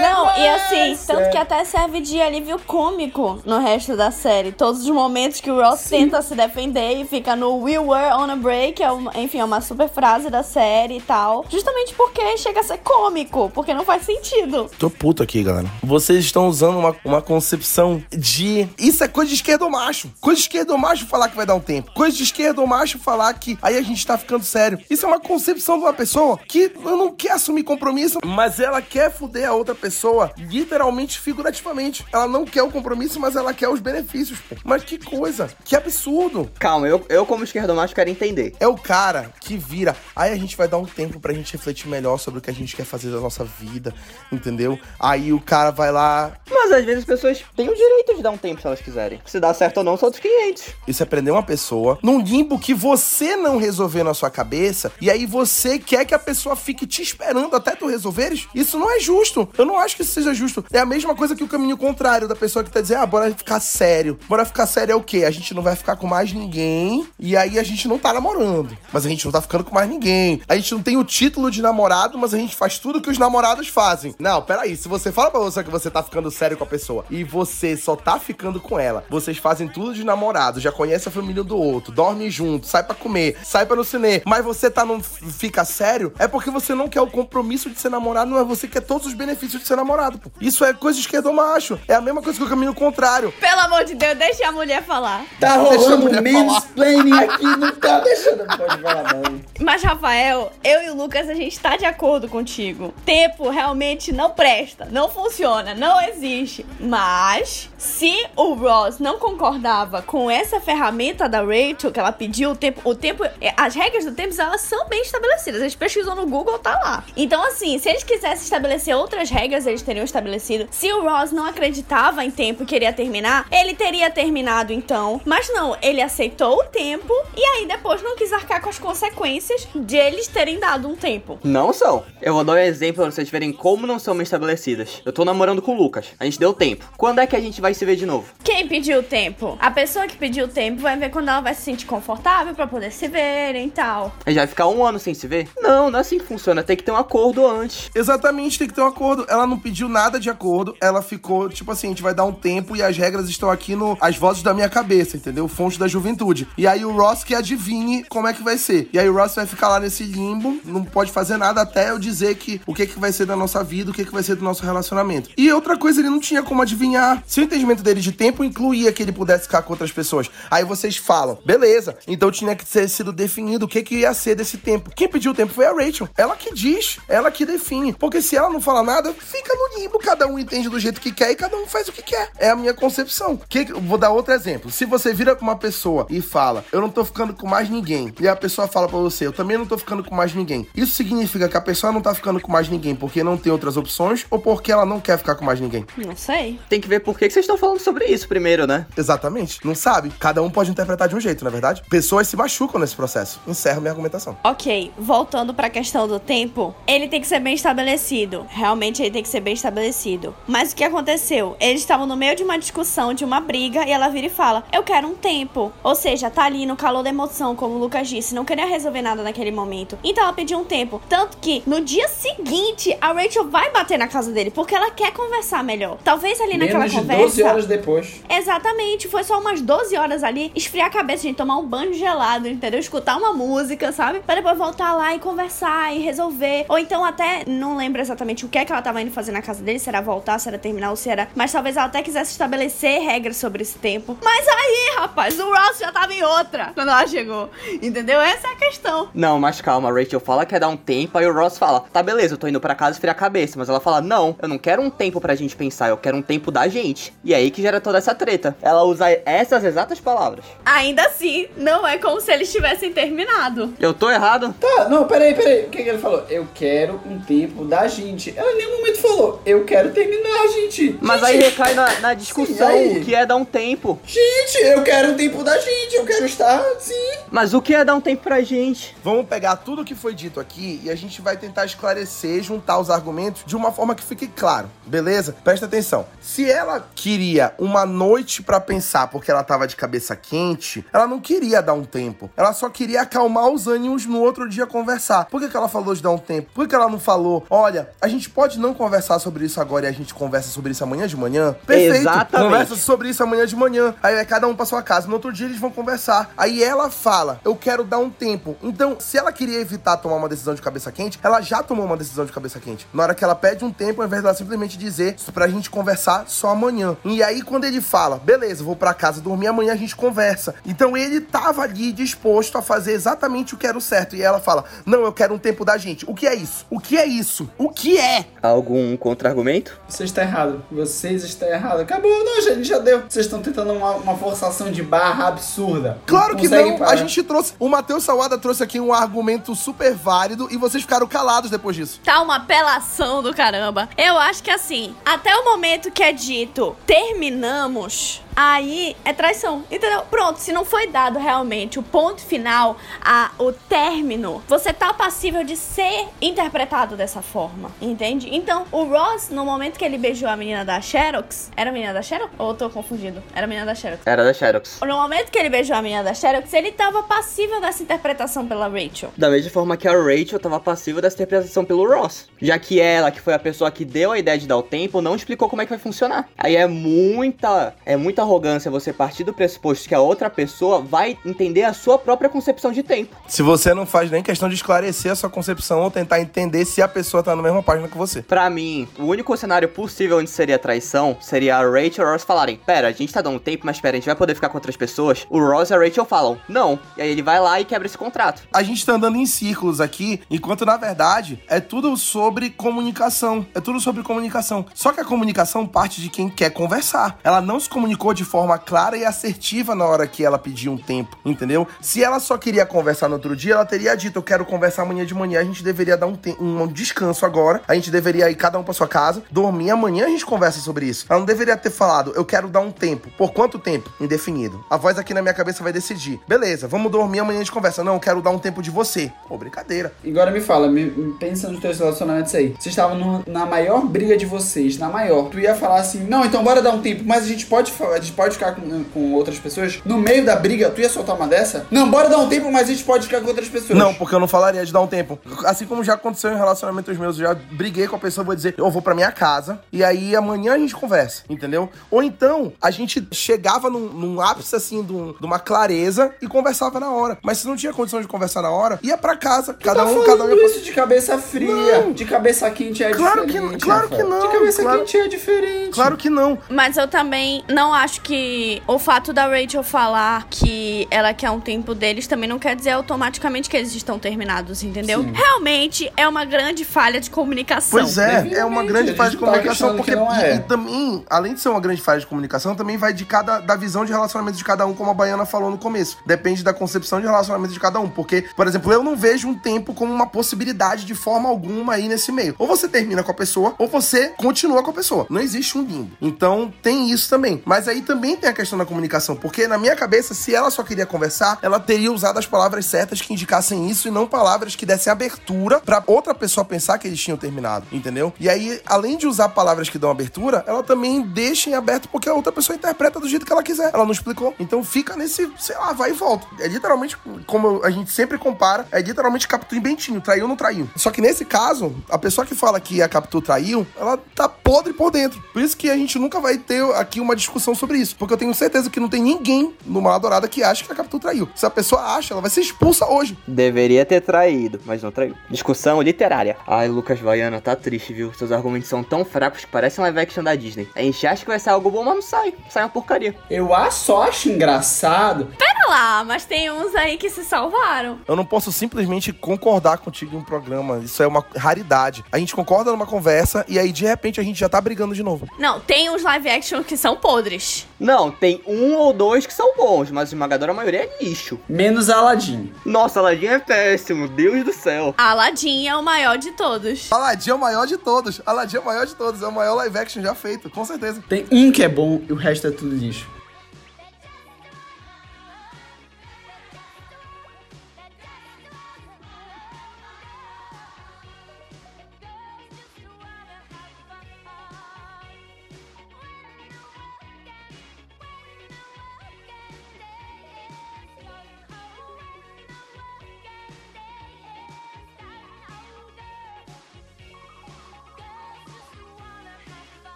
Não, 0.00 0.36
e 0.38 0.48
assim, 0.48 0.98
tanto 1.06 1.30
que 1.30 1.36
até 1.36 1.64
serve 1.64 2.00
de 2.00 2.20
alívio 2.20 2.58
cômico 2.66 3.40
no 3.44 3.58
resto 3.58 3.96
da 3.96 4.10
série. 4.10 4.52
Todos 4.52 4.82
os 4.82 4.88
momentos 4.88 5.40
que 5.40 5.50
o 5.50 5.60
Ross 5.60 5.80
Sim. 5.80 6.04
tenta 6.04 6.22
se 6.22 6.34
defender 6.34 7.00
e 7.00 7.04
fica 7.04 7.36
no 7.36 7.58
We 7.58 7.78
Were 7.78 8.14
on 8.14 8.30
a 8.30 8.36
Break, 8.36 8.82
é 8.82 8.90
uma, 8.90 9.12
enfim, 9.18 9.38
é 9.38 9.44
uma 9.44 9.60
super 9.60 9.88
frase 9.88 10.30
da 10.30 10.42
série 10.42 10.98
e 10.98 11.00
tal. 11.00 11.44
Justamente 11.50 11.94
porque 11.94 12.38
chega 12.38 12.60
a 12.60 12.62
ser 12.62 12.78
cômico, 12.78 13.50
porque 13.54 13.74
não 13.74 13.84
faz 13.84 14.04
sentido. 14.04 14.70
Tô 14.78 14.88
puto 14.88 15.22
aqui, 15.22 15.42
galera. 15.42 15.68
Vocês 15.82 16.24
estão 16.24 16.48
usando 16.48 16.59
uma, 16.68 16.96
uma 17.04 17.22
concepção 17.22 18.02
de. 18.10 18.68
Isso 18.78 19.02
é 19.02 19.08
coisa 19.08 19.28
de 19.28 19.36
esquerdo 19.36 19.68
macho. 19.70 20.12
Coisa 20.20 20.36
de 20.36 20.42
esquerdo 20.42 20.76
macho 20.76 21.06
falar 21.06 21.28
que 21.28 21.36
vai 21.36 21.46
dar 21.46 21.54
um 21.54 21.60
tempo. 21.60 21.92
Coisa 21.92 22.16
de 22.16 22.22
esquerdo 22.22 22.66
macho 22.66 22.98
falar 22.98 23.32
que 23.34 23.58
aí 23.62 23.76
a 23.76 23.82
gente 23.82 24.06
tá 24.06 24.16
ficando 24.18 24.44
sério. 24.44 24.78
Isso 24.88 25.04
é 25.04 25.08
uma 25.08 25.20
concepção 25.20 25.78
de 25.78 25.84
uma 25.84 25.92
pessoa 25.92 26.38
que 26.48 26.72
não 26.82 27.14
quer 27.14 27.32
assumir 27.32 27.62
compromisso, 27.62 28.18
mas 28.24 28.60
ela 28.60 28.82
quer 28.82 29.10
fuder 29.10 29.48
a 29.48 29.54
outra 29.54 29.74
pessoa, 29.74 30.32
literalmente, 30.36 31.18
figurativamente. 31.18 32.04
Ela 32.12 32.26
não 32.26 32.44
quer 32.44 32.62
o 32.62 32.70
compromisso, 32.70 33.20
mas 33.20 33.36
ela 33.36 33.54
quer 33.54 33.68
os 33.68 33.80
benefícios, 33.80 34.38
pô. 34.40 34.56
Mas 34.64 34.84
que 34.84 34.98
coisa. 34.98 35.50
Que 35.64 35.76
absurdo. 35.76 36.50
Calma, 36.58 36.86
eu, 36.86 37.04
eu 37.08 37.26
como 37.26 37.44
esquerdo 37.44 37.74
macho 37.74 37.94
quero 37.94 38.10
entender. 38.10 38.54
É 38.60 38.66
o 38.66 38.76
cara 38.76 39.32
que 39.40 39.56
vira. 39.56 39.96
Aí 40.14 40.32
a 40.32 40.36
gente 40.36 40.56
vai 40.56 40.68
dar 40.68 40.78
um 40.78 40.86
tempo 40.86 41.20
pra 41.20 41.32
gente 41.32 41.52
refletir 41.52 41.88
melhor 41.88 42.18
sobre 42.18 42.38
o 42.38 42.42
que 42.42 42.50
a 42.50 42.54
gente 42.54 42.76
quer 42.76 42.84
fazer 42.84 43.10
da 43.10 43.20
nossa 43.20 43.44
vida, 43.44 43.94
entendeu? 44.30 44.78
Aí 44.98 45.32
o 45.32 45.40
cara 45.40 45.70
vai 45.70 45.90
lá. 45.90 46.32
Mas 46.50 46.72
às 46.72 46.84
vezes 46.84 47.00
as 47.00 47.04
pessoas 47.04 47.42
têm 47.56 47.68
o 47.68 47.74
direito 47.74 48.16
de 48.16 48.22
dar 48.22 48.30
um 48.30 48.36
tempo 48.36 48.60
se 48.60 48.66
elas 48.66 48.80
quiserem. 48.80 49.20
Se 49.24 49.38
dá 49.38 49.52
certo 49.54 49.78
ou 49.78 49.84
não, 49.84 49.96
são 49.96 50.08
outros 50.08 50.22
500. 50.22 50.64
Isso 50.86 51.02
é 51.02 51.06
prender 51.06 51.32
uma 51.32 51.42
pessoa 51.42 51.98
num 52.02 52.20
limbo 52.20 52.58
que 52.58 52.74
você 52.74 53.36
não 53.36 53.56
resolveu 53.56 54.04
na 54.04 54.14
sua 54.14 54.30
cabeça 54.30 54.92
e 55.00 55.10
aí 55.10 55.26
você 55.26 55.78
quer 55.78 56.04
que 56.04 56.14
a 56.14 56.18
pessoa 56.18 56.56
fique 56.56 56.86
te 56.86 57.02
esperando 57.02 57.54
até 57.54 57.74
tu 57.74 57.86
resolveres. 57.86 58.48
Isso 58.54 58.78
não 58.78 58.90
é 58.90 59.00
justo. 59.00 59.48
Eu 59.56 59.64
não 59.64 59.78
acho 59.78 59.96
que 59.96 60.02
isso 60.02 60.12
seja 60.12 60.34
justo. 60.34 60.64
É 60.72 60.78
a 60.78 60.86
mesma 60.86 61.14
coisa 61.14 61.36
que 61.36 61.44
o 61.44 61.48
caminho 61.48 61.76
contrário 61.76 62.28
da 62.28 62.36
pessoa 62.36 62.64
que 62.64 62.70
tá 62.70 62.80
dizendo, 62.80 63.02
ah, 63.02 63.06
bora 63.06 63.32
ficar 63.34 63.60
sério. 63.60 64.18
Bora 64.28 64.44
ficar 64.44 64.66
sério 64.66 64.92
é 64.92 64.96
o 64.96 65.02
quê? 65.02 65.24
A 65.24 65.30
gente 65.30 65.54
não 65.54 65.62
vai 65.62 65.76
ficar 65.76 65.96
com 65.96 66.06
mais 66.06 66.32
ninguém 66.32 67.06
e 67.18 67.36
aí 67.36 67.58
a 67.58 67.62
gente 67.62 67.86
não 67.88 67.98
tá 67.98 68.12
namorando. 68.12 68.76
Mas 68.92 69.06
a 69.06 69.08
gente 69.08 69.24
não 69.24 69.32
tá 69.32 69.40
ficando 69.40 69.64
com 69.64 69.74
mais 69.74 69.88
ninguém. 69.88 70.40
A 70.48 70.56
gente 70.56 70.72
não 70.72 70.82
tem 70.82 70.96
o 70.96 71.04
título 71.04 71.50
de 71.50 71.62
namorado, 71.62 72.18
mas 72.18 72.34
a 72.34 72.38
gente 72.38 72.54
faz 72.56 72.78
tudo 72.78 73.00
que 73.00 73.10
os 73.10 73.18
namorados 73.18 73.68
fazem. 73.68 74.14
Não, 74.18 74.42
peraí. 74.42 74.76
Se 74.76 74.88
você 74.88 75.12
fala 75.12 75.30
pra 75.30 75.40
você 75.40 75.62
que 75.62 75.70
você 75.70 75.90
tá 75.90 76.02
ficando 76.02 76.30
sério 76.40 76.56
com 76.56 76.64
a 76.64 76.66
pessoa 76.66 77.04
e 77.10 77.22
você 77.22 77.76
só 77.76 77.94
tá 77.94 78.18
ficando 78.18 78.58
com 78.58 78.78
ela, 78.78 79.04
vocês 79.10 79.36
fazem 79.36 79.68
tudo 79.68 79.92
de 79.92 80.04
namorado, 80.04 80.58
já 80.58 80.72
conhece 80.72 81.06
a 81.06 81.12
família 81.12 81.44
do 81.44 81.58
outro, 81.58 81.92
dorme 81.92 82.30
junto, 82.30 82.66
sai 82.66 82.82
para 82.82 82.94
comer, 82.94 83.36
sai 83.44 83.66
para 83.66 83.76
no 83.76 83.84
cinema, 83.84 84.22
mas 84.24 84.42
você 84.42 84.70
tá 84.70 84.86
não 84.86 85.02
fica 85.02 85.66
sério, 85.66 86.14
é 86.18 86.26
porque 86.26 86.50
você 86.50 86.74
não 86.74 86.88
quer 86.88 87.02
o 87.02 87.06
compromisso 87.06 87.68
de 87.68 87.78
ser 87.78 87.90
namorado, 87.90 88.30
não 88.30 88.38
é 88.38 88.44
você 88.44 88.66
que 88.66 88.70
quer 88.70 88.80
todos 88.80 89.06
os 89.06 89.14
benefícios 89.14 89.60
de 89.60 89.68
ser 89.68 89.76
namorado, 89.76 90.18
pô. 90.18 90.30
Isso 90.40 90.64
é 90.64 90.72
coisa 90.72 90.96
de 90.96 91.04
esquerdo 91.04 91.32
macho. 91.32 91.78
É 91.88 91.94
a 91.94 92.00
mesma 92.00 92.22
coisa 92.22 92.38
que 92.38 92.44
o 92.44 92.48
caminho 92.48 92.72
contrário. 92.72 93.32
Pelo 93.32 93.60
amor 93.60 93.84
de 93.84 93.94
Deus, 93.94 94.16
deixa 94.16 94.48
a 94.48 94.52
mulher 94.52 94.82
falar. 94.82 95.26
Tá 95.38 95.56
rolando 95.56 96.10
mansplaining 96.22 97.12
aqui, 97.12 97.44
não 97.44 97.72
tá 97.72 98.00
deixando 98.00 98.46
pode 98.56 98.80
falar 98.80 99.14
não. 99.14 99.40
Mas, 99.60 99.82
Rafael, 99.82 100.52
eu 100.64 100.82
e 100.84 100.90
o 100.90 100.94
Lucas, 100.94 101.28
a 101.28 101.34
gente 101.34 101.58
tá 101.58 101.76
de 101.76 101.84
acordo 101.84 102.28
contigo. 102.28 102.94
Tempo 103.04 103.50
realmente 103.50 104.12
não 104.12 104.30
presta, 104.30 104.86
não 104.90 105.08
funciona, 105.08 105.74
não 105.74 106.00
existe. 106.00 106.29
Mas, 106.78 107.68
se 107.76 108.26
o 108.36 108.54
Ross 108.54 108.98
não 108.98 109.18
concordava 109.18 110.02
com 110.02 110.30
essa 110.30 110.60
ferramenta 110.60 111.28
da 111.28 111.40
Rachel, 111.40 111.90
que 111.92 112.00
ela 112.00 112.12
pediu 112.12 112.50
o 112.50 112.56
tempo, 112.56 112.80
o 112.84 112.94
tempo, 112.94 113.24
é, 113.40 113.52
as 113.56 113.74
regras 113.74 114.04
do 114.04 114.12
tempo, 114.12 114.34
elas 114.40 114.60
são 114.62 114.88
bem 114.88 115.02
estabelecidas. 115.02 115.60
A 115.60 115.64
gente 115.64 115.76
pesquisou 115.76 116.14
no 116.14 116.26
Google, 116.26 116.58
tá 116.58 116.78
lá. 116.78 117.04
Então, 117.16 117.42
assim, 117.44 117.78
se 117.78 117.88
eles 117.88 118.04
quisessem 118.04 118.44
estabelecer 118.44 118.96
outras 118.96 119.30
regras, 119.30 119.66
eles 119.66 119.82
teriam 119.82 120.04
estabelecido. 120.04 120.68
Se 120.70 120.92
o 120.92 121.02
Ross 121.02 121.32
não 121.32 121.46
acreditava 121.46 122.24
em 122.24 122.30
tempo 122.30 122.62
e 122.62 122.66
queria 122.66 122.92
terminar, 122.92 123.46
ele 123.50 123.74
teria 123.74 124.10
terminado 124.10 124.72
então. 124.72 125.20
Mas 125.24 125.48
não, 125.52 125.76
ele 125.82 126.00
aceitou 126.00 126.60
o 126.60 126.64
tempo 126.64 127.12
e 127.36 127.44
aí 127.44 127.66
depois 127.66 128.02
não 128.02 128.16
quis 128.16 128.32
arcar 128.32 128.60
com 128.60 128.68
as 128.68 128.78
consequências 128.78 129.66
de 129.74 129.96
eles 129.96 130.26
terem 130.26 130.58
dado 130.58 130.88
um 130.88 130.96
tempo. 130.96 131.38
Não 131.42 131.72
são. 131.72 132.04
Eu 132.20 132.34
vou 132.34 132.44
dar 132.44 132.52
um 132.52 132.58
exemplo 132.58 133.02
pra 133.02 133.10
vocês 133.10 133.28
verem 133.28 133.52
como 133.52 133.86
não 133.86 133.98
são 133.98 134.14
bem 134.14 134.22
estabelecidas. 134.22 135.02
Eu 135.04 135.12
tô 135.12 135.24
namorando 135.24 135.62
com 135.62 135.74
o 135.74 135.78
Lucas. 135.78 136.06
A 136.18 136.24
gente 136.24 136.38
deu 136.38 136.52
tempo. 136.52 136.84
Quando 136.96 137.20
é 137.20 137.26
que 137.26 137.36
a 137.36 137.40
gente 137.40 137.60
vai 137.60 137.74
se 137.74 137.84
ver 137.84 137.96
de 137.96 138.06
novo? 138.06 138.26
Quem 138.42 138.66
pediu 138.66 139.00
o 139.00 139.02
tempo? 139.02 139.56
A 139.60 139.70
pessoa 139.70 140.06
que 140.06 140.16
pediu 140.16 140.46
o 140.46 140.48
tempo 140.48 140.82
vai 140.82 140.96
ver 140.96 141.10
quando 141.10 141.28
ela 141.28 141.40
vai 141.40 141.54
se 141.54 141.62
sentir 141.62 141.86
confortável 141.86 142.54
para 142.54 142.66
poder 142.66 142.92
se 142.92 143.08
verem 143.08 143.66
e 143.66 143.70
tal. 143.70 144.14
A 144.24 144.30
gente 144.30 144.38
vai 144.38 144.46
ficar 144.46 144.66
um 144.68 144.84
ano 144.84 144.98
sem 144.98 145.14
se 145.14 145.26
ver? 145.26 145.48
Não, 145.58 145.90
não 145.90 145.98
é 145.98 146.02
assim 146.02 146.18
que 146.18 146.24
funciona. 146.24 146.62
Tem 146.62 146.76
que 146.76 146.82
ter 146.82 146.90
um 146.90 146.96
acordo 146.96 147.46
antes. 147.46 147.90
Exatamente, 147.94 148.58
tem 148.58 148.68
que 148.68 148.74
ter 148.74 148.80
um 148.80 148.86
acordo. 148.86 149.26
Ela 149.28 149.46
não 149.46 149.58
pediu 149.58 149.88
nada 149.88 150.18
de 150.18 150.30
acordo. 150.30 150.76
Ela 150.80 151.02
ficou, 151.02 151.48
tipo 151.48 151.70
assim, 151.70 151.88
a 151.88 151.90
gente 151.90 152.02
vai 152.02 152.14
dar 152.14 152.24
um 152.24 152.32
tempo 152.32 152.76
e 152.76 152.82
as 152.82 152.96
regras 152.96 153.28
estão 153.28 153.50
aqui 153.50 153.74
no. 153.74 153.96
As 154.00 154.16
vozes 154.16 154.42
da 154.42 154.54
minha 154.54 154.68
cabeça, 154.68 155.16
entendeu? 155.16 155.46
Fonte 155.48 155.78
da 155.78 155.88
juventude. 155.88 156.48
E 156.56 156.66
aí 156.66 156.84
o 156.84 156.92
Ross 156.92 157.24
que 157.24 157.34
adivinhe 157.34 158.04
como 158.04 158.26
é 158.26 158.32
que 158.32 158.42
vai 158.42 158.58
ser. 158.58 158.88
E 158.92 158.98
aí 158.98 159.08
o 159.08 159.14
Ross 159.14 159.34
vai 159.34 159.46
ficar 159.46 159.68
lá 159.68 159.80
nesse 159.80 160.04
limbo, 160.04 160.60
não 160.64 160.84
pode 160.84 161.12
fazer 161.12 161.36
nada 161.36 161.60
até 161.60 161.90
eu 161.90 161.98
dizer 161.98 162.34
que 162.36 162.60
o 162.66 162.74
que, 162.74 162.86
que 162.86 162.98
vai 162.98 163.12
ser 163.12 163.26
da 163.26 163.36
nossa 163.36 163.62
vida, 163.62 163.90
o 163.90 163.94
que, 163.94 164.04
que 164.04 164.12
vai 164.12 164.22
ser 164.22 164.36
do 164.36 164.44
nosso 164.44 164.64
relacionamento. 164.64 165.30
E 165.36 165.52
outra 165.52 165.76
coisa, 165.76 165.99
ele 166.00 166.10
não 166.10 166.20
tinha 166.20 166.42
como 166.42 166.62
adivinhar. 166.62 167.22
Se 167.26 167.40
o 167.40 167.44
entendimento 167.44 167.82
dele 167.82 168.00
de 168.00 168.12
tempo 168.12 168.44
incluía 168.44 168.92
que 168.92 169.02
ele 169.02 169.12
pudesse 169.12 169.44
ficar 169.44 169.62
com 169.62 169.72
outras 169.72 169.92
pessoas. 169.92 170.30
Aí 170.50 170.64
vocês 170.64 170.96
falam, 170.96 171.38
beleza, 171.44 171.96
então 172.06 172.30
tinha 172.30 172.54
que 172.54 172.64
ter 172.64 172.88
sido 172.88 173.12
definido 173.12 173.66
o 173.66 173.68
que, 173.68 173.82
que 173.82 173.96
ia 173.96 174.12
ser 174.14 174.34
desse 174.34 174.58
tempo. 174.58 174.90
Quem 174.94 175.08
pediu 175.08 175.32
o 175.32 175.34
tempo 175.34 175.52
foi 175.52 175.66
a 175.66 175.72
Rachel. 175.72 176.08
Ela 176.16 176.36
que 176.36 176.52
diz, 176.52 176.98
ela 177.08 177.30
que 177.30 177.46
define. 177.46 177.92
Porque 177.92 178.20
se 178.22 178.36
ela 178.36 178.50
não 178.50 178.60
fala 178.60 178.82
nada, 178.82 179.12
fica 179.12 179.54
no 179.54 179.80
limbo, 179.80 179.98
cada 179.98 180.26
um 180.26 180.38
entende 180.38 180.68
do 180.68 180.80
jeito 180.80 181.00
que 181.00 181.12
quer 181.12 181.30
e 181.30 181.36
cada 181.36 181.56
um 181.56 181.66
faz 181.66 181.88
o 181.88 181.92
que 181.92 182.02
quer. 182.02 182.30
É 182.38 182.50
a 182.50 182.56
minha 182.56 182.74
concepção. 182.74 183.40
Que, 183.48 183.64
vou 183.64 183.98
dar 183.98 184.10
outro 184.10 184.34
exemplo. 184.34 184.70
Se 184.70 184.84
você 184.84 185.12
vira 185.12 185.34
com 185.34 185.42
uma 185.42 185.56
pessoa 185.56 186.06
e 186.08 186.20
fala, 186.20 186.64
eu 186.72 186.80
não 186.80 186.90
tô 186.90 187.04
ficando 187.04 187.34
com 187.34 187.46
mais 187.46 187.68
ninguém, 187.68 188.12
e 188.20 188.28
a 188.28 188.36
pessoa 188.36 188.66
fala 188.66 188.88
para 188.88 188.98
você, 188.98 189.26
eu 189.26 189.32
também 189.32 189.58
não 189.58 189.66
tô 189.66 189.76
ficando 189.76 190.04
com 190.04 190.14
mais 190.14 190.34
ninguém. 190.34 190.66
Isso 190.74 190.92
significa 190.92 191.48
que 191.48 191.56
a 191.56 191.60
pessoa 191.60 191.92
não 191.92 192.00
tá 192.00 192.14
ficando 192.14 192.40
com 192.40 192.50
mais 192.50 192.68
ninguém 192.68 192.94
porque 192.94 193.22
não 193.22 193.36
tem 193.36 193.52
outras 193.52 193.76
opções 193.76 194.26
ou 194.30 194.38
porque 194.38 194.72
ela 194.72 194.84
não 194.84 195.00
quer 195.00 195.18
ficar 195.18 195.34
com 195.34 195.44
mais 195.44 195.60
ninguém? 195.60 195.86
Não 195.96 196.16
sei. 196.16 196.58
Tem 196.68 196.80
que 196.80 196.88
ver 196.88 197.00
por 197.00 197.18
que 197.18 197.28
vocês 197.28 197.44
estão 197.44 197.58
falando 197.58 197.80
sobre 197.80 198.06
isso 198.06 198.28
primeiro, 198.28 198.66
né? 198.66 198.86
Exatamente. 198.96 199.64
Não 199.64 199.74
sabe. 199.74 200.10
Cada 200.18 200.42
um 200.42 200.50
pode 200.50 200.70
interpretar 200.70 201.08
de 201.08 201.16
um 201.16 201.20
jeito, 201.20 201.44
na 201.44 201.50
é 201.50 201.52
verdade? 201.52 201.82
Pessoas 201.88 202.28
se 202.28 202.36
machucam 202.36 202.80
nesse 202.80 202.94
processo. 202.94 203.40
Encerro 203.46 203.80
minha 203.80 203.92
argumentação. 203.92 204.36
Ok, 204.44 204.92
voltando 204.98 205.54
para 205.54 205.66
a 205.66 205.70
questão 205.70 206.06
do 206.06 206.20
tempo, 206.20 206.74
ele 206.86 207.08
tem 207.08 207.20
que 207.20 207.26
ser 207.26 207.40
bem 207.40 207.54
estabelecido. 207.54 208.46
Realmente 208.48 209.02
ele 209.02 209.10
tem 209.10 209.22
que 209.22 209.28
ser 209.28 209.40
bem 209.40 209.54
estabelecido 209.54 209.70
estabelecido. 209.70 210.34
Mas 210.46 210.72
o 210.72 210.76
que 210.76 210.84
aconteceu? 210.84 211.56
Eles 211.60 211.80
estavam 211.80 212.06
no 212.06 212.16
meio 212.16 212.36
de 212.36 212.42
uma 212.42 212.58
discussão, 212.58 213.14
de 213.14 213.24
uma 213.24 213.40
briga, 213.40 213.86
e 213.86 213.90
ela 213.90 214.08
vira 214.08 214.26
e 214.26 214.30
fala: 214.30 214.64
Eu 214.72 214.82
quero 214.82 215.08
um 215.08 215.14
tempo. 215.14 215.72
Ou 215.82 215.94
seja, 215.94 216.30
tá 216.30 216.44
ali 216.44 216.66
no 216.66 216.76
calor 216.76 217.02
da 217.02 217.10
emoção, 217.10 217.54
como 217.54 217.74
o 217.74 217.78
Lucas 217.78 218.08
disse, 218.08 218.34
não 218.34 218.44
queria 218.44 218.66
resolver 218.66 219.02
nada 219.02 219.22
naquele 219.22 219.50
momento. 219.50 219.98
Então 220.02 220.24
ela 220.24 220.32
pediu 220.32 220.58
um 220.58 220.64
tempo. 220.64 221.00
Tanto 221.08 221.38
que 221.38 221.62
no 221.66 221.80
dia 221.80 222.08
seguinte, 222.08 222.96
a 223.00 223.12
Rachel 223.12 223.48
vai 223.48 223.70
bater 223.70 223.98
na 223.98 224.08
casa 224.08 224.32
dele, 224.32 224.50
porque 224.50 224.74
ela 224.74 224.90
quer 224.90 225.12
conversar 225.12 225.62
melhor. 225.62 225.79
Talvez 226.04 226.40
ali 226.40 226.56
naquela 226.56 226.80
Menos 226.80 226.92
de 226.92 227.00
conversa. 227.00 227.22
12 227.22 227.42
horas 227.42 227.66
depois. 227.66 228.22
Exatamente, 228.28 229.08
foi 229.08 229.24
só 229.24 229.38
umas 229.38 229.60
12 229.60 229.96
horas 229.96 230.22
ali, 230.22 230.52
esfriar 230.54 230.88
a 230.88 230.90
cabeça, 230.90 231.22
gente, 231.22 231.36
tomar 231.36 231.56
um 231.56 231.66
banho 231.66 231.94
gelado, 231.94 232.48
entendeu? 232.48 232.78
Escutar 232.78 233.16
uma 233.16 233.32
música, 233.32 233.92
sabe? 233.92 234.20
Pra 234.20 234.34
depois 234.34 234.56
voltar 234.56 234.94
lá 234.94 235.14
e 235.14 235.18
conversar 235.18 235.94
e 235.94 236.00
resolver. 236.00 236.66
Ou 236.68 236.78
então 236.78 237.04
até, 237.04 237.44
não 237.46 237.76
lembro 237.76 238.00
exatamente 238.00 238.44
o 238.44 238.48
que 238.48 238.58
é 238.58 238.64
que 238.64 238.72
ela 238.72 238.82
tava 238.82 239.00
indo 239.00 239.10
fazer 239.10 239.32
na 239.32 239.42
casa 239.42 239.62
dele, 239.62 239.78
se 239.78 239.88
era 239.88 240.00
voltar, 240.00 240.38
se 240.38 240.48
era 240.48 240.58
terminar 240.58 240.90
ou 240.90 240.96
se 240.96 241.08
era. 241.08 241.28
Mas 241.34 241.52
talvez 241.52 241.76
ela 241.76 241.86
até 241.86 242.02
quisesse 242.02 242.32
estabelecer 242.32 243.00
regras 243.00 243.36
sobre 243.36 243.62
esse 243.62 243.78
tempo. 243.78 244.16
Mas 244.22 244.46
aí, 244.46 244.96
rapaz, 244.98 245.38
o 245.38 245.44
Ross 245.44 245.78
já 245.78 245.90
tava 245.92 246.12
em 246.12 246.22
outra 246.22 246.72
quando 246.74 246.88
ela 246.88 247.06
chegou. 247.06 247.48
Entendeu? 247.80 248.20
Essa 248.20 248.48
é 248.48 248.52
a 248.52 248.56
questão. 248.56 249.08
Não, 249.14 249.38
mas 249.38 249.60
calma, 249.60 249.90
Rachel 249.92 250.20
fala 250.20 250.44
que 250.44 250.50
quer 250.50 250.58
dar 250.58 250.68
um 250.68 250.76
tempo, 250.76 251.16
aí 251.16 251.26
o 251.26 251.32
Ross 251.32 251.56
fala, 251.56 251.84
tá 251.92 252.02
beleza, 252.02 252.34
eu 252.34 252.38
tô 252.38 252.48
indo 252.48 252.60
pra 252.60 252.74
casa 252.74 252.92
esfriar 252.92 253.14
a 253.14 253.18
cabeça, 253.18 253.56
mas 253.56 253.68
ela 253.68 253.78
fala, 253.78 254.00
não, 254.00 254.36
eu 254.42 254.48
não 254.48 254.58
quero 254.58 254.82
um 254.82 254.90
tempo 254.90 255.20
pra 255.20 255.34
gente 255.36 255.54
pensar, 255.54 255.69
eu 255.88 255.96
quero 255.96 256.16
um 256.16 256.22
tempo 256.22 256.50
da 256.50 256.68
gente. 256.68 257.12
E 257.24 257.34
aí 257.34 257.50
que 257.50 257.62
gera 257.62 257.80
toda 257.80 257.98
essa 257.98 258.14
treta. 258.14 258.56
Ela 258.62 258.82
usa 258.82 259.06
essas 259.24 259.64
exatas 259.64 260.00
palavras. 260.00 260.44
Ainda 260.64 261.02
assim, 261.06 261.48
não 261.56 261.86
é 261.86 261.98
como 261.98 262.20
se 262.20 262.32
eles 262.32 262.50
tivessem 262.50 262.92
terminado. 262.92 263.72
Eu 263.78 263.92
tô 263.94 264.10
errado? 264.10 264.54
Tá, 264.60 264.88
não, 264.88 265.06
peraí, 265.06 265.34
peraí. 265.34 265.64
O 265.66 265.70
que, 265.70 265.82
que 265.82 265.88
ele 265.88 265.98
falou? 265.98 266.24
Eu 266.28 266.46
quero 266.54 267.00
um 267.06 267.18
tempo 267.20 267.64
da 267.64 267.86
gente. 267.88 268.32
Ela 268.36 268.52
em 268.52 268.56
nenhum 268.58 268.78
momento 268.78 268.98
falou, 268.98 269.42
eu 269.44 269.64
quero 269.64 269.90
terminar, 269.92 270.48
gente. 270.48 270.98
Mas 271.00 271.20
Gente, 271.20 271.30
aí 271.30 271.38
recai 271.38 271.74
na, 271.74 272.00
na 272.00 272.14
discussão, 272.14 272.70
Sim, 272.70 273.02
que 273.04 273.14
é 273.14 273.24
dar 273.26 273.36
um 273.36 273.44
tempo. 273.44 273.98
Gente, 274.06 274.58
eu 274.64 274.82
quero 274.82 275.12
um 275.12 275.16
tempo 275.16 275.42
da 275.44 275.58
gente. 275.58 275.94
Eu 275.94 276.04
quero 276.04 276.24
estar, 276.24 276.62
sim. 276.78 276.94
Mas 277.30 277.54
o 277.54 277.60
que 277.62 277.74
é 277.74 277.84
dar 277.84 277.94
um 277.94 278.00
tempo 278.00 278.22
pra 278.22 278.40
gente? 278.40 278.96
Vamos 279.02 279.26
pegar 279.26 279.56
tudo 279.56 279.84
que 279.84 279.94
foi 279.94 280.14
dito 280.14 280.40
aqui 280.40 280.80
e 280.84 280.90
a 280.90 280.94
gente 280.96 281.20
vai 281.20 281.36
tentar 281.36 281.64
esclarecer, 281.64 282.42
juntar 282.42 282.78
os 282.78 282.90
argumentos 282.90 283.42
de 283.46 283.56
uma 283.56 283.70
forma 283.72 283.94
que 283.94 284.02
fique 284.02 284.26
claro, 284.26 284.70
beleza? 284.86 285.36
Presta 285.44 285.59
atenção. 285.64 286.06
Se 286.20 286.50
ela 286.50 286.86
queria 286.94 287.54
uma 287.58 287.84
noite 287.86 288.42
pra 288.42 288.60
pensar 288.60 289.08
porque 289.08 289.30
ela 289.30 289.42
tava 289.42 289.66
de 289.66 289.76
cabeça 289.76 290.14
quente, 290.16 290.84
ela 290.92 291.06
não 291.06 291.20
queria 291.20 291.62
dar 291.62 291.72
um 291.72 291.84
tempo. 291.84 292.30
Ela 292.36 292.52
só 292.52 292.68
queria 292.68 293.02
acalmar 293.02 293.48
os 293.48 293.66
ânimos 293.66 294.06
no 294.06 294.20
outro 294.20 294.48
dia 294.48 294.66
conversar. 294.66 295.26
Por 295.26 295.40
que, 295.40 295.48
que 295.48 295.56
ela 295.56 295.68
falou 295.68 295.94
de 295.94 296.02
dar 296.02 296.10
um 296.10 296.18
tempo? 296.18 296.50
Por 296.54 296.62
que, 296.64 296.70
que 296.70 296.74
ela 296.74 296.88
não 296.88 297.00
falou, 297.00 297.44
olha, 297.50 297.90
a 298.00 298.08
gente 298.08 298.30
pode 298.30 298.58
não 298.58 298.74
conversar 298.74 299.18
sobre 299.18 299.44
isso 299.44 299.60
agora 299.60 299.86
e 299.86 299.88
a 299.88 299.92
gente 299.92 300.14
conversa 300.14 300.50
sobre 300.50 300.72
isso 300.72 300.84
amanhã 300.84 301.06
de 301.06 301.16
manhã? 301.16 301.54
Perfeito. 301.66 301.96
Exatamente. 301.96 302.50
Conversa 302.50 302.76
sobre 302.76 303.08
isso 303.08 303.22
amanhã 303.22 303.46
de 303.46 303.56
manhã. 303.56 303.94
Aí 304.02 304.14
é 304.14 304.24
cada 304.24 304.46
um 304.46 304.54
pra 304.54 304.66
sua 304.66 304.82
casa. 304.82 305.06
No 305.06 305.14
outro 305.14 305.32
dia 305.32 305.46
eles 305.46 305.58
vão 305.58 305.70
conversar. 305.70 306.30
Aí 306.36 306.62
ela 306.62 306.90
fala: 306.90 307.40
Eu 307.44 307.56
quero 307.56 307.84
dar 307.84 307.98
um 307.98 308.10
tempo. 308.10 308.56
Então, 308.62 308.96
se 308.98 309.18
ela 309.18 309.32
queria 309.32 309.60
evitar 309.60 309.96
tomar 309.96 310.16
uma 310.16 310.28
decisão 310.28 310.54
de 310.54 310.62
cabeça 310.62 310.90
quente, 310.92 311.18
ela 311.22 311.40
já 311.40 311.62
tomou 311.62 311.84
uma 311.84 311.96
decisão 311.96 312.24
de 312.24 312.32
cabeça 312.32 312.60
quente. 312.60 312.86
Na 312.92 313.02
hora 313.02 313.14
que 313.14 313.24
ela 313.24 313.34
pede 313.34 313.64
um 313.64 313.72
tempo, 313.72 314.00
ao 314.00 314.06
invés 314.06 314.22
dela 314.22 314.34
simplesmente 314.34 314.78
dizer 314.78 315.16
pra 315.32 315.48
gente 315.50 315.70
conversar 315.70 316.24
só 316.28 316.48
amanhã. 316.48 316.96
E 317.04 317.22
aí, 317.22 317.42
quando 317.42 317.64
ele 317.64 317.80
fala, 317.80 318.18
beleza, 318.18 318.64
vou 318.64 318.76
pra 318.76 318.94
casa 318.94 319.20
dormir, 319.20 319.46
amanhã 319.46 319.72
a 319.72 319.76
gente 319.76 319.94
conversa. 319.96 320.54
Então 320.64 320.96
ele 320.96 321.20
tava 321.20 321.62
ali 321.62 321.92
disposto 321.92 322.56
a 322.56 322.62
fazer 322.62 322.92
exatamente 322.92 323.54
o 323.54 323.56
que 323.56 323.66
era 323.66 323.76
o 323.76 323.80
certo. 323.80 324.16
E 324.16 324.22
ela 324.22 324.40
fala: 324.40 324.64
Não, 324.84 325.02
eu 325.02 325.12
quero 325.12 325.34
um 325.34 325.38
tempo 325.38 325.64
da 325.64 325.76
gente. 325.76 326.04
O 326.08 326.14
que 326.14 326.26
é 326.26 326.34
isso? 326.34 326.66
O 326.70 326.78
que 326.78 326.96
é 326.96 327.06
isso? 327.06 327.48
O 327.58 327.68
que 327.68 327.98
é? 327.98 328.26
Algum 328.42 328.96
contra-argumento? 328.96 329.78
Você 329.88 330.04
está 330.04 330.22
errado. 330.22 330.64
Vocês 330.70 331.24
estão 331.24 331.48
errados. 331.48 331.82
Acabou, 331.82 332.24
não, 332.24 332.40
gente, 332.42 332.64
já 332.64 332.78
deu. 332.78 333.02
Vocês 333.08 333.26
estão 333.26 333.40
tentando 333.42 333.72
uma, 333.72 333.92
uma 333.92 334.16
forçação 334.16 334.70
de 334.70 334.82
barra 334.82 335.28
absurda. 335.28 335.98
Claro 336.06 336.36
que 336.36 336.48
não. 336.48 336.78
parar. 336.78 336.92
A 336.92 336.96
gente 336.96 337.22
trouxe. 337.22 337.54
O 337.58 337.68
Matheus 337.68 338.04
Salada 338.04 338.38
trouxe 338.38 338.62
aqui 338.62 338.80
um 338.80 338.92
argumento 338.92 339.54
super 339.54 339.94
válido 339.94 340.48
e 340.50 340.56
vocês 340.56 340.82
ficaram 340.82 341.06
calados 341.06 341.50
depois 341.50 341.76
disso. 341.76 342.00
Tá 342.04 342.20
uma 342.22 342.36
apelação 342.36 343.22
do 343.22 343.34
caramba. 343.34 343.88
Eu 343.96 344.16
acho 344.18 344.42
que 344.42 344.50
assim, 344.50 344.94
até 345.04 345.36
o 345.36 345.39
momento 345.44 345.90
que 345.90 346.02
é 346.02 346.12
dito 346.12 346.76
terminamos, 346.86 348.22
aí 348.40 348.96
é 349.04 349.12
traição. 349.12 349.64
Entendeu? 349.70 350.02
Pronto, 350.10 350.38
se 350.38 350.52
não 350.52 350.64
foi 350.64 350.86
dado 350.86 351.18
realmente 351.18 351.78
o 351.78 351.82
ponto 351.82 352.22
final, 352.22 352.76
a, 353.00 353.30
o 353.38 353.52
término, 353.52 354.42
você 354.48 354.72
tá 354.72 354.94
passível 354.94 355.44
de 355.44 355.56
ser 355.56 356.08
interpretado 356.22 356.96
dessa 356.96 357.20
forma. 357.20 357.70
Entende? 357.80 358.28
Então, 358.32 358.64
o 358.72 358.84
Ross, 358.84 359.28
no 359.28 359.44
momento 359.44 359.78
que 359.78 359.84
ele 359.84 359.98
beijou 359.98 360.28
a 360.28 360.36
menina 360.36 360.64
da 360.64 360.80
Xerox, 360.80 361.50
era 361.56 361.70
a 361.70 361.72
menina 361.72 361.92
da 361.92 362.00
Xerox? 362.00 362.30
Ou 362.38 362.48
eu 362.50 362.54
tô 362.54 362.70
confundido? 362.70 363.22
Era 363.34 363.44
a 363.44 363.46
menina 363.46 363.66
da 363.66 363.74
Xerox. 363.74 364.06
Era 364.06 364.24
da 364.24 364.32
Xerox. 364.32 364.80
No 364.80 364.96
momento 364.96 365.30
que 365.30 365.38
ele 365.38 365.50
beijou 365.50 365.76
a 365.76 365.82
menina 365.82 366.02
da 366.02 366.14
Xerox, 366.14 366.52
ele 366.54 366.72
tava 366.72 367.02
passível 367.02 367.60
dessa 367.60 367.82
interpretação 367.82 368.46
pela 368.46 368.68
Rachel. 368.68 369.10
Da 369.16 369.28
mesma 369.28 369.50
forma 369.50 369.76
que 369.76 369.86
a 369.86 369.92
Rachel 369.92 370.38
tava 370.38 370.58
passiva 370.58 371.02
dessa 371.02 371.16
interpretação 371.16 371.64
pelo 371.64 371.86
Ross. 371.86 372.28
Já 372.40 372.58
que 372.58 372.80
ela, 372.80 373.10
que 373.10 373.20
foi 373.20 373.34
a 373.34 373.38
pessoa 373.38 373.70
que 373.70 373.84
deu 373.84 374.12
a 374.12 374.18
ideia 374.18 374.38
de 374.38 374.46
dar 374.46 374.56
o 374.56 374.62
tempo, 374.62 375.02
não 375.02 375.14
explicou 375.14 375.48
como 375.48 375.60
é 375.60 375.66
que 375.66 375.70
vai 375.70 375.78
funcionar. 375.78 376.28
Aí 376.38 376.56
é 376.56 376.66
muita, 376.66 377.74
é 377.84 377.96
muita 377.96 378.29
arrogância 378.30 378.70
você 378.70 378.92
partir 378.92 379.24
do 379.24 379.32
pressuposto 379.32 379.88
que 379.88 379.94
a 379.94 380.00
outra 380.00 380.30
pessoa 380.30 380.80
vai 380.80 381.18
entender 381.24 381.64
a 381.64 381.72
sua 381.72 381.98
própria 381.98 382.30
concepção 382.30 382.72
de 382.72 382.82
tempo. 382.82 383.16
Se 383.26 383.42
você 383.42 383.74
não 383.74 383.84
faz 383.84 384.10
nem 384.10 384.22
questão 384.22 384.48
de 384.48 384.54
esclarecer 384.54 385.10
a 385.10 385.16
sua 385.16 385.28
concepção 385.28 385.80
ou 385.80 385.90
tentar 385.90 386.20
entender 386.20 386.64
se 386.64 386.80
a 386.80 386.88
pessoa 386.88 387.22
tá 387.22 387.34
na 387.34 387.42
mesma 387.42 387.62
página 387.62 387.88
que 387.88 387.98
você. 387.98 388.22
Pra 388.22 388.48
mim, 388.48 388.88
o 388.98 389.04
único 389.04 389.36
cenário 389.36 389.68
possível 389.68 390.18
onde 390.18 390.30
seria 390.30 390.58
traição 390.58 391.16
seria 391.20 391.56
a 391.56 391.62
Rachel 391.62 392.04
e 392.04 392.08
o 392.08 392.12
Ross 392.12 392.22
falarem: 392.22 392.56
Pera, 392.56 392.88
a 392.88 392.92
gente 392.92 393.12
tá 393.12 393.20
dando 393.20 393.40
tempo, 393.40 393.66
mas 393.66 393.80
pera, 393.80 393.96
a 393.96 394.00
gente 394.00 394.06
vai 394.06 394.16
poder 394.16 394.34
ficar 394.34 394.48
com 394.48 394.56
outras 394.56 394.76
pessoas. 394.76 395.26
O 395.28 395.38
Ross 395.38 395.70
e 395.70 395.74
a 395.74 395.78
Rachel 395.78 396.04
falam: 396.04 396.38
Não. 396.48 396.78
E 396.96 397.02
aí 397.02 397.10
ele 397.10 397.22
vai 397.22 397.40
lá 397.40 397.60
e 397.60 397.64
quebra 397.64 397.86
esse 397.86 397.98
contrato. 397.98 398.42
A 398.52 398.62
gente 398.62 398.84
tá 398.84 398.92
andando 398.92 399.16
em 399.16 399.26
círculos 399.26 399.80
aqui, 399.80 400.20
enquanto 400.30 400.64
na 400.64 400.76
verdade 400.76 401.42
é 401.48 401.60
tudo 401.60 401.96
sobre 401.96 402.50
comunicação. 402.50 403.46
É 403.54 403.60
tudo 403.60 403.80
sobre 403.80 404.02
comunicação. 404.02 404.64
Só 404.74 404.92
que 404.92 405.00
a 405.00 405.04
comunicação 405.04 405.66
parte 405.66 406.00
de 406.00 406.08
quem 406.08 406.28
quer 406.28 406.50
conversar. 406.50 407.18
Ela 407.24 407.40
não 407.40 407.58
se 407.58 407.68
comunicou 407.68 408.09
de 408.14 408.24
forma 408.24 408.58
clara 408.58 408.96
e 408.96 409.04
assertiva 409.04 409.74
na 409.74 409.84
hora 409.84 410.06
que 410.06 410.24
ela 410.24 410.38
pediu 410.38 410.72
um 410.72 410.78
tempo, 410.78 411.16
entendeu? 411.24 411.66
Se 411.80 412.02
ela 412.02 412.20
só 412.20 412.36
queria 412.36 412.66
conversar 412.66 413.08
no 413.08 413.14
outro 413.14 413.34
dia, 413.36 413.54
ela 413.54 413.64
teria 413.64 413.96
dito: 413.96 414.18
Eu 414.18 414.22
quero 414.22 414.44
conversar 414.44 414.82
amanhã 414.82 415.04
de 415.04 415.14
manhã. 415.14 415.40
A 415.40 415.44
gente 415.44 415.62
deveria 415.62 415.96
dar 415.96 416.06
um, 416.06 416.18
um 416.40 416.66
descanso 416.66 417.24
agora. 417.24 417.62
A 417.66 417.74
gente 417.74 417.90
deveria 417.90 418.30
ir 418.30 418.34
cada 418.34 418.58
um 418.58 418.62
pra 418.62 418.74
sua 418.74 418.88
casa, 418.88 419.22
dormir. 419.30 419.70
Amanhã 419.70 420.06
a 420.06 420.08
gente 420.08 420.26
conversa 420.26 420.60
sobre 420.60 420.86
isso. 420.86 421.06
Ela 421.08 421.18
não 421.18 421.26
deveria 421.26 421.56
ter 421.56 421.70
falado: 421.70 422.12
Eu 422.14 422.24
quero 422.24 422.48
dar 422.48 422.60
um 422.60 422.70
tempo. 422.70 423.10
Por 423.16 423.32
quanto 423.32 423.58
tempo? 423.58 423.90
Indefinido. 424.00 424.64
A 424.70 424.76
voz 424.76 424.98
aqui 424.98 425.14
na 425.14 425.22
minha 425.22 425.34
cabeça 425.34 425.62
vai 425.62 425.72
decidir. 425.72 426.20
Beleza, 426.26 426.68
vamos 426.68 426.90
dormir. 426.90 427.20
Amanhã 427.20 427.38
a 427.38 427.42
gente 427.42 427.52
conversa. 427.52 427.84
Não, 427.84 427.94
eu 427.94 428.00
quero 428.00 428.22
dar 428.22 428.30
um 428.30 428.38
tempo 428.38 428.62
de 428.62 428.70
você. 428.70 429.12
Pô, 429.28 429.36
brincadeira. 429.36 429.92
Agora 430.06 430.30
me 430.30 430.40
fala, 430.40 430.68
me, 430.68 430.90
pensa 431.18 431.48
nos 431.48 431.60
teus 431.60 431.78
relacionamentos 431.78 432.34
aí. 432.34 432.48
Vocês 432.58 432.66
estavam 432.66 433.22
na 433.26 433.46
maior 433.46 433.84
briga 433.86 434.16
de 434.16 434.26
vocês, 434.26 434.78
na 434.78 434.88
maior. 434.88 435.28
Tu 435.30 435.40
ia 435.40 435.54
falar 435.54 435.80
assim, 435.80 436.04
não, 436.04 436.24
então 436.24 436.42
bora 436.42 436.62
dar 436.62 436.70
um 436.70 436.80
tempo, 436.80 437.02
mas 437.04 437.24
a 437.24 437.26
gente 437.26 437.46
pode, 437.46 437.72
a 438.00 438.02
gente 438.04 438.14
pode 438.14 438.34
ficar 438.34 438.54
com, 438.54 438.84
com 438.84 439.12
outras 439.14 439.38
pessoas. 439.38 439.80
No 439.84 439.98
meio 439.98 440.24
da 440.24 440.36
briga, 440.36 440.70
tu 440.70 440.80
ia 440.80 440.88
soltar 440.88 441.16
uma 441.16 441.26
dessa? 441.26 441.66
Não, 441.70 441.90
bora 441.90 442.08
dar 442.08 442.18
um 442.18 442.28
tempo, 442.28 442.50
mas 442.50 442.68
a 442.68 442.72
gente 442.72 442.84
pode 442.84 443.04
ficar 443.06 443.20
com 443.20 443.28
outras 443.28 443.48
pessoas. 443.48 443.78
Não, 443.78 443.94
porque 443.94 444.14
eu 444.14 444.20
não 444.20 444.28
falaria 444.28 444.64
de 444.64 444.72
dar 444.72 444.80
um 444.80 444.86
tempo. 444.86 445.18
Assim 445.44 445.66
como 445.66 445.84
já 445.84 445.94
aconteceu 445.94 446.32
em 446.32 446.36
relacionamentos 446.36 446.96
meus, 446.98 447.18
eu 447.18 447.26
já 447.26 447.34
briguei 447.34 447.86
com 447.86 447.96
a 447.96 447.98
pessoa, 447.98 448.24
vou 448.24 448.34
dizer, 448.34 448.54
eu 448.56 448.70
vou 448.70 448.82
pra 448.82 448.94
minha 448.94 449.10
casa 449.12 449.60
e 449.72 449.82
aí 449.84 450.14
amanhã 450.16 450.54
a 450.54 450.58
gente 450.58 450.74
conversa, 450.74 451.22
entendeu? 451.28 451.68
Ou 451.90 452.02
então, 452.02 452.52
a 452.60 452.70
gente 452.70 453.06
chegava 453.12 453.68
num, 453.70 453.88
num 453.88 454.20
ápice 454.20 454.54
assim, 454.56 454.82
de, 454.82 454.92
um- 454.92 455.12
de 455.18 455.24
uma 455.26 455.38
clareza 455.38 456.12
e 456.22 456.26
conversava 456.26 456.78
na 456.80 456.90
hora. 456.90 457.18
Mas 457.22 457.38
se 457.38 457.46
não 457.48 457.56
tinha 457.56 457.72
condição 457.72 458.00
de 458.00 458.08
conversar 458.08 458.42
na 458.42 458.50
hora, 458.50 458.78
ia 458.82 458.96
pra 458.96 459.16
casa. 459.16 459.54
Tu 459.54 459.64
Cada 459.64 459.84
tá 459.84 459.90
um, 459.90 460.04
cada 460.04 460.24
um 460.24 460.30
ia 460.34 460.46
isso 460.46 460.60
de 460.60 460.72
cabeça 460.72 461.18
fria, 461.18 461.80
Não. 461.82 461.92
de 461.92 462.04
cabeça 462.04 462.50
quente 462.50 462.82
é 462.82 462.90
Claro 462.90 463.22
que- 463.22 463.32
diferente. 463.32 463.64
claro 463.64 463.88
que 463.88 464.02
não, 464.02 464.20
De 464.20 464.28
cabeça 464.32 464.62
claro- 464.62 464.78
quente 464.80 464.96
é 464.96 465.08
diferente. 465.08 465.70
Claro 465.72 465.96
que 465.96 466.08
não. 466.10 466.38
Mas 466.48 466.76
eu 466.76 466.86
também 466.88 467.42
não 467.48 467.72
acho 467.74 467.89
que 467.98 468.62
o 468.66 468.78
fato 468.78 469.12
da 469.12 469.26
Rachel 469.26 469.62
falar 469.62 470.26
que 470.28 470.86
ela 470.90 471.14
quer 471.14 471.30
um 471.30 471.40
tempo 471.40 471.74
deles 471.74 472.06
também 472.06 472.28
não 472.28 472.38
quer 472.38 472.54
dizer 472.54 472.70
automaticamente 472.70 473.48
que 473.48 473.56
eles 473.56 473.74
estão 473.74 473.98
terminados, 473.98 474.62
entendeu? 474.62 475.02
Sim. 475.02 475.12
Realmente 475.12 475.90
é 475.96 476.06
uma 476.06 476.24
grande 476.24 476.64
falha 476.64 477.00
de 477.00 477.08
comunicação. 477.08 477.80
Pois 477.80 477.96
é, 477.96 478.34
é 478.34 478.44
uma 478.44 478.62
grande 478.62 478.90
a 478.90 478.94
falha 478.94 479.10
de 479.10 479.16
tá 479.16 479.26
comunicação, 479.26 479.76
questionando 479.76 480.06
porque 480.06 480.20
e, 480.22 480.30
é. 480.30 480.36
e 480.36 480.40
também, 480.40 481.04
além 481.08 481.34
de 481.34 481.40
ser 481.40 481.48
uma 481.48 481.60
grande 481.60 481.80
falha 481.80 482.00
de 482.00 482.06
comunicação, 482.06 482.54
também 482.54 482.76
vai 482.76 482.92
de 482.92 483.04
cada 483.04 483.40
da 483.40 483.56
visão 483.56 483.84
de 483.84 483.92
relacionamento 483.92 484.36
de 484.36 484.44
cada 484.44 484.66
um, 484.66 484.74
como 484.74 484.90
a 484.90 484.94
Baiana 484.94 485.24
falou 485.24 485.50
no 485.50 485.58
começo. 485.58 485.98
Depende 486.04 486.42
da 486.42 486.52
concepção 486.52 487.00
de 487.00 487.06
relacionamento 487.06 487.52
de 487.52 487.60
cada 487.60 487.80
um, 487.80 487.88
porque, 487.88 488.26
por 488.36 488.46
exemplo, 488.46 488.72
eu 488.72 488.82
não 488.82 488.96
vejo 488.96 489.28
um 489.28 489.34
tempo 489.34 489.72
como 489.72 489.92
uma 489.92 490.06
possibilidade 490.06 490.84
de 490.84 490.94
forma 490.94 491.28
alguma 491.28 491.74
aí 491.74 491.88
nesse 491.88 492.12
meio. 492.12 492.34
Ou 492.38 492.46
você 492.46 492.68
termina 492.68 493.02
com 493.02 493.10
a 493.10 493.14
pessoa, 493.14 493.54
ou 493.58 493.68
você 493.68 494.08
continua 494.16 494.62
com 494.62 494.70
a 494.70 494.74
pessoa. 494.74 495.06
Não 495.08 495.20
existe 495.20 495.56
um 495.56 495.62
limbo. 495.62 495.90
Então, 496.00 496.52
tem 496.62 496.90
isso 496.90 497.08
também. 497.08 497.42
Mas 497.44 497.68
aí 497.68 497.79
aí 497.80 497.82
também 497.82 498.16
tem 498.16 498.30
a 498.30 498.32
questão 498.32 498.58
da 498.58 498.66
comunicação, 498.66 499.16
porque 499.16 499.48
na 499.48 499.58
minha 499.58 499.74
cabeça, 499.74 500.14
se 500.14 500.34
ela 500.34 500.50
só 500.50 500.62
queria 500.62 500.86
conversar, 500.86 501.38
ela 501.42 501.58
teria 501.58 501.90
usado 501.90 502.18
as 502.18 502.26
palavras 502.26 502.66
certas 502.66 503.00
que 503.00 503.12
indicassem 503.12 503.68
isso 503.68 503.88
e 503.88 503.90
não 503.90 504.06
palavras 504.06 504.54
que 504.54 504.66
dessem 504.66 504.92
abertura 504.92 505.60
pra 505.60 505.82
outra 505.86 506.14
pessoa 506.14 506.44
pensar 506.44 506.78
que 506.78 506.86
eles 506.86 507.00
tinham 507.00 507.16
terminado, 507.16 507.66
entendeu? 507.72 508.12
E 508.20 508.28
aí, 508.28 508.60
além 508.66 508.96
de 508.96 509.06
usar 509.06 509.30
palavras 509.30 509.68
que 509.68 509.78
dão 509.78 509.90
abertura, 509.90 510.44
ela 510.46 510.62
também 510.62 511.02
deixa 511.02 511.50
em 511.50 511.54
aberto 511.54 511.88
porque 511.88 512.08
a 512.08 512.14
outra 512.14 512.30
pessoa 512.30 512.54
interpreta 512.54 513.00
do 513.00 513.08
jeito 513.08 513.24
que 513.24 513.32
ela 513.32 513.42
quiser. 513.42 513.70
Ela 513.72 513.84
não 513.84 513.92
explicou. 513.92 514.34
Então 514.38 514.62
fica 514.62 514.96
nesse, 514.96 515.30
sei 515.38 515.56
lá, 515.56 515.72
vai 515.72 515.90
e 515.90 515.92
volta. 515.92 516.26
É 516.38 516.46
literalmente, 516.46 516.96
como 517.26 517.64
a 517.64 517.70
gente 517.70 517.90
sempre 517.90 518.18
compara, 518.18 518.66
é 518.70 518.80
literalmente 518.80 519.26
Capitu 519.26 519.54
e 519.54 519.60
Bentinho, 519.60 520.00
traiu 520.00 520.24
ou 520.24 520.28
não 520.28 520.36
traiu. 520.36 520.68
Só 520.76 520.90
que 520.90 521.00
nesse 521.00 521.24
caso, 521.24 521.74
a 521.88 521.98
pessoa 521.98 522.26
que 522.26 522.34
fala 522.34 522.60
que 522.60 522.82
a 522.82 522.88
Capitu 522.88 523.22
traiu, 523.22 523.66
ela 523.76 523.96
tá 524.14 524.28
podre 524.28 524.72
por 524.72 524.90
dentro. 524.90 525.22
Por 525.32 525.40
isso 525.40 525.56
que 525.56 525.70
a 525.70 525.76
gente 525.76 525.98
nunca 525.98 526.20
vai 526.20 526.36
ter 526.36 526.62
aqui 526.74 527.00
uma 527.00 527.16
discussão 527.16 527.54
sobre 527.54 527.69
isso. 527.74 527.96
Porque 527.96 528.14
eu 528.14 528.18
tenho 528.18 528.34
certeza 528.34 528.70
que 528.70 528.80
não 528.80 528.88
tem 528.88 529.02
ninguém 529.02 529.54
no 529.64 529.80
Mal 529.80 529.98
Dourada 530.00 530.28
que 530.28 530.42
acha 530.42 530.64
que 530.64 530.72
a 530.72 530.74
Capitu 530.74 530.98
traiu. 530.98 531.28
Se 531.34 531.46
a 531.46 531.50
pessoa 531.50 531.96
acha, 531.96 532.14
ela 532.14 532.20
vai 532.20 532.30
ser 532.30 532.40
expulsa 532.40 532.86
hoje. 532.86 533.16
Deveria 533.26 533.84
ter 533.84 534.00
traído, 534.00 534.60
mas 534.64 534.82
não 534.82 534.90
traiu. 534.90 535.14
Discussão 535.28 535.80
literária. 535.82 536.36
Ai, 536.46 536.68
Lucas 536.68 537.00
Vaiana, 537.00 537.40
tá 537.40 537.54
triste, 537.56 537.92
viu? 537.92 538.12
Seus 538.14 538.32
argumentos 538.32 538.68
são 538.68 538.82
tão 538.82 539.04
fracos 539.04 539.44
que 539.44 539.50
parecem 539.50 539.82
live 539.82 539.98
action 540.00 540.22
da 540.22 540.34
Disney. 540.34 540.68
A 540.74 540.80
gente 540.80 541.06
acha 541.06 541.22
que 541.22 541.30
vai 541.30 541.38
sair 541.38 541.54
algo 541.54 541.70
bom, 541.70 541.82
mas 541.84 541.94
não 541.94 542.02
sai. 542.02 542.34
Sai 542.48 542.62
uma 542.62 542.68
porcaria. 542.68 543.14
Eu 543.30 543.54
acho, 543.54 543.84
só 543.84 544.02
acho 544.02 544.28
engraçado. 544.28 545.28
Pera 545.38 545.49
lá, 545.70 546.04
mas 546.04 546.24
tem 546.24 546.50
uns 546.50 546.74
aí 546.74 546.96
que 546.96 547.08
se 547.08 547.24
salvaram. 547.24 548.00
Eu 548.06 548.16
não 548.16 548.24
posso 548.24 548.50
simplesmente 548.50 549.12
concordar 549.12 549.78
contigo 549.78 550.16
em 550.16 550.18
um 550.18 550.24
programa. 550.24 550.80
Isso 550.84 551.02
é 551.02 551.06
uma 551.06 551.24
raridade. 551.36 552.04
A 552.10 552.18
gente 552.18 552.34
concorda 552.34 552.72
numa 552.72 552.86
conversa 552.86 553.44
e 553.48 553.58
aí 553.58 553.70
de 553.72 553.84
repente 553.84 554.20
a 554.20 554.22
gente 554.22 554.38
já 554.38 554.48
tá 554.48 554.60
brigando 554.60 554.94
de 554.94 555.02
novo. 555.02 555.28
Não, 555.38 555.60
tem 555.60 555.88
uns 555.88 556.02
live 556.02 556.28
action 556.28 556.64
que 556.64 556.76
são 556.76 556.96
podres. 556.96 557.66
Não, 557.78 558.10
tem 558.10 558.42
um 558.46 558.74
ou 558.74 558.92
dois 558.92 559.26
que 559.26 559.32
são 559.32 559.54
bons, 559.56 559.90
mas 559.90 560.08
a 560.08 560.12
esmagadora 560.12 560.52
maioria 560.52 560.80
é 560.80 561.04
lixo. 561.04 561.38
Menos 561.48 561.88
Aladdin. 561.88 562.52
Nossa, 562.64 562.98
Aladdin 562.98 563.26
é 563.26 563.38
péssimo, 563.38 564.08
Deus 564.08 564.44
do 564.44 564.52
céu. 564.52 564.94
Aladdin 564.98 565.68
é 565.68 565.76
o 565.76 565.82
maior 565.82 566.18
de 566.18 566.32
todos. 566.32 566.92
Aladdin 566.92 567.30
é 567.30 567.34
o 567.34 567.38
maior 567.38 567.66
de 567.66 567.76
todos. 567.76 568.20
Aladdin 568.26 568.56
é 568.56 568.60
o 568.60 568.64
maior 568.64 568.86
de 568.86 568.94
todos. 568.96 569.22
É 569.22 569.26
o 569.26 569.32
maior 569.32 569.54
live 569.54 569.78
action 569.78 570.02
já 570.02 570.14
feito, 570.14 570.50
com 570.50 570.64
certeza. 570.64 571.02
Tem 571.08 571.26
um 571.30 571.52
que 571.52 571.62
é 571.62 571.68
bom 571.68 572.00
e 572.08 572.12
o 572.12 572.16
resto 572.16 572.48
é 572.48 572.50
tudo 572.50 572.74
lixo. 572.74 573.19